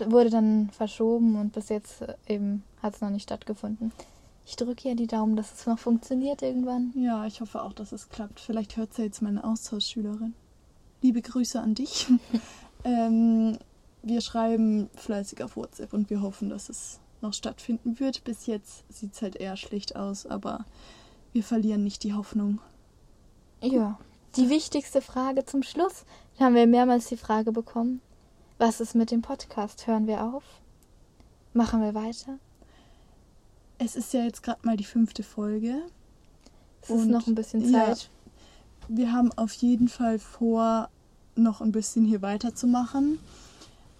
wurde 0.05 0.29
dann 0.29 0.69
verschoben 0.69 1.35
und 1.39 1.53
bis 1.53 1.69
jetzt 1.69 2.01
äh, 2.01 2.15
eben 2.27 2.63
hat 2.81 2.95
es 2.95 3.01
noch 3.01 3.09
nicht 3.09 3.23
stattgefunden. 3.23 3.91
Ich 4.45 4.55
drücke 4.55 4.89
ja 4.89 4.95
die 4.95 5.07
Daumen, 5.07 5.35
dass 5.35 5.53
es 5.53 5.65
noch 5.65 5.79
funktioniert 5.79 6.41
irgendwann. 6.41 6.93
Ja, 6.95 7.25
ich 7.25 7.41
hoffe 7.41 7.61
auch, 7.61 7.73
dass 7.73 7.91
es 7.91 8.09
klappt. 8.09 8.39
Vielleicht 8.39 8.77
hört 8.77 8.93
sie 8.93 9.03
jetzt 9.03 9.21
meine 9.21 9.43
Austauschschülerin. 9.43 10.33
Liebe 11.01 11.21
Grüße 11.21 11.59
an 11.59 11.75
dich. 11.75 12.07
ähm, 12.83 13.57
wir 14.03 14.21
schreiben 14.21 14.89
fleißig 14.95 15.43
auf 15.43 15.57
WhatsApp 15.57 15.93
und 15.93 16.09
wir 16.09 16.21
hoffen, 16.21 16.49
dass 16.49 16.69
es 16.69 16.99
noch 17.21 17.33
stattfinden 17.33 17.99
wird. 17.99 18.23
Bis 18.23 18.45
jetzt 18.45 18.83
sieht 18.89 19.13
es 19.13 19.21
halt 19.21 19.35
eher 19.35 19.57
schlecht 19.57 19.95
aus, 19.95 20.25
aber 20.25 20.65
wir 21.33 21.43
verlieren 21.43 21.83
nicht 21.83 22.03
die 22.03 22.13
Hoffnung. 22.13 22.59
Ja, 23.61 23.99
die 24.35 24.49
wichtigste 24.49 25.01
Frage 25.01 25.45
zum 25.45 25.63
Schluss. 25.63 26.05
Da 26.37 26.45
haben 26.45 26.55
wir 26.55 26.67
mehrmals 26.67 27.07
die 27.07 27.17
Frage 27.17 27.51
bekommen. 27.51 28.01
Was 28.59 28.79
ist 28.79 28.95
mit 28.95 29.11
dem 29.11 29.21
Podcast? 29.21 29.87
Hören 29.87 30.07
wir 30.07 30.23
auf? 30.23 30.43
Machen 31.53 31.81
wir 31.81 31.93
weiter? 31.93 32.37
Es 33.79 33.95
ist 33.95 34.13
ja 34.13 34.23
jetzt 34.23 34.43
gerade 34.43 34.65
mal 34.65 34.77
die 34.77 34.83
fünfte 34.83 35.23
Folge. 35.23 35.81
Es 36.81 36.89
ist 36.89 37.07
noch 37.07 37.27
ein 37.27 37.35
bisschen 37.35 37.71
Zeit. 37.71 38.09
Ja, 38.89 38.95
wir 38.95 39.11
haben 39.11 39.31
auf 39.33 39.53
jeden 39.53 39.87
Fall 39.87 40.19
vor, 40.19 40.89
noch 41.35 41.61
ein 41.61 41.71
bisschen 41.71 42.05
hier 42.05 42.21
weiterzumachen. 42.21 43.19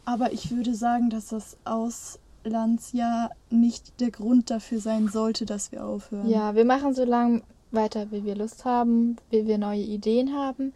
Aber 0.06 0.32
ich 0.32 0.52
würde 0.52 0.74
sagen, 0.74 1.10
dass 1.10 1.28
das 1.28 1.58
aus 1.66 2.20
Landsjahr 2.50 3.32
nicht 3.50 4.00
der 4.00 4.12
Grund 4.12 4.50
dafür 4.50 4.80
sein 4.80 5.08
sollte, 5.08 5.46
dass 5.46 5.72
wir 5.72 5.86
aufhören. 5.86 6.30
Ja, 6.30 6.56
wir 6.56 6.66
machen 6.66 6.94
so 6.94 7.04
lange 7.04 7.42
weiter, 7.72 8.12
wie 8.12 8.24
wir 8.24 8.36
Lust 8.36 8.66
haben, 8.66 9.18
wie 9.30 9.48
wir 9.48 9.58
neue 9.58 9.82
Ideen 9.82 10.34
haben. 10.34 10.74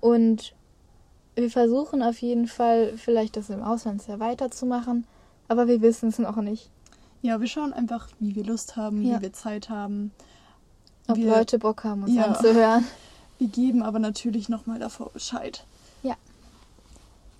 Und 0.00 0.54
wir 1.34 1.50
versuchen 1.50 2.02
auf 2.02 2.20
jeden 2.20 2.46
Fall, 2.46 2.96
vielleicht 2.96 3.36
das 3.36 3.50
im 3.50 3.62
Auslandsjahr 3.62 4.20
weiterzumachen, 4.20 5.06
aber 5.48 5.66
wir 5.66 5.82
wissen 5.82 6.08
es 6.08 6.18
noch 6.18 6.36
nicht. 6.36 6.70
Ja, 7.22 7.40
wir 7.40 7.48
schauen 7.48 7.72
einfach, 7.72 8.08
wie 8.20 8.34
wir 8.34 8.44
Lust 8.44 8.76
haben, 8.76 9.02
ja. 9.02 9.16
wie 9.16 9.22
wir 9.22 9.32
Zeit 9.32 9.70
haben. 9.70 10.12
Ob 11.08 11.16
wir, 11.16 11.26
Leute 11.26 11.58
Bock 11.58 11.84
haben, 11.84 12.04
uns 12.04 12.14
ja. 12.14 12.24
anzuhören. 12.24 12.84
Wir 13.38 13.48
geben 13.48 13.82
aber 13.82 13.98
natürlich 13.98 14.48
nochmal 14.48 14.78
davor 14.78 15.10
Bescheid. 15.10 15.64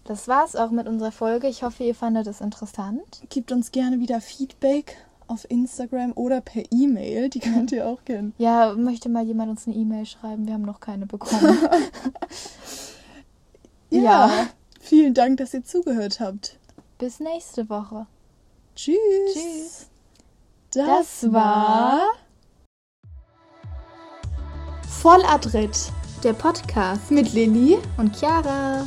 Das 0.05 0.29
war's 0.29 0.55
auch 0.55 0.71
mit 0.71 0.87
unserer 0.87 1.13
Folge. 1.13 1.49
Ich 1.49 1.63
hoffe, 1.63 1.85
ihr 1.85 1.95
fandet 1.95 2.27
es 2.27 2.43
interessant. 2.43 3.23
Gebt 3.31 3.53
uns 3.53 3.73
gerne 3.73 4.01
wieder 4.01 4.21
Feedback 4.21 4.97
auf 5.27 5.51
Instagram 5.51 6.13
oder 6.15 6.43
per 6.43 6.63
E-Mail. 6.71 7.31
Die 7.31 7.41
könnt 7.41 7.73
ihr 7.73 7.89
auch 7.89 8.05
kennen. 8.05 8.35
Ja, 8.37 8.75
möchte 8.75 9.09
mal 9.09 9.25
jemand 9.25 9.51
uns 9.51 9.67
eine 9.67 9.77
E-Mail 9.77 10.05
schreiben? 10.05 10.47
Wir 10.47 10.55
haben 10.55 10.63
noch 10.63 10.81
keine 10.81 11.07
bekommen. 11.07 11.59
ja, 13.91 14.03
ja, 14.03 14.47
vielen 14.79 15.15
Dank, 15.15 15.39
dass 15.39 15.55
ihr 15.55 15.65
zugehört 15.65 16.21
habt. 16.21 16.59
Bis 16.99 17.19
nächste 17.21 17.71
Woche. 17.71 18.07
Tschüss. 18.77 18.99
Tschüss. 19.33 19.87
Das, 20.73 21.21
das 21.23 21.33
war 21.33 22.01
Volladritt, 24.87 25.93
der 26.23 26.33
Podcast 26.33 27.11
mit 27.11 27.33
Lilly 27.33 27.79
und 27.97 28.17
Chiara. 28.17 28.85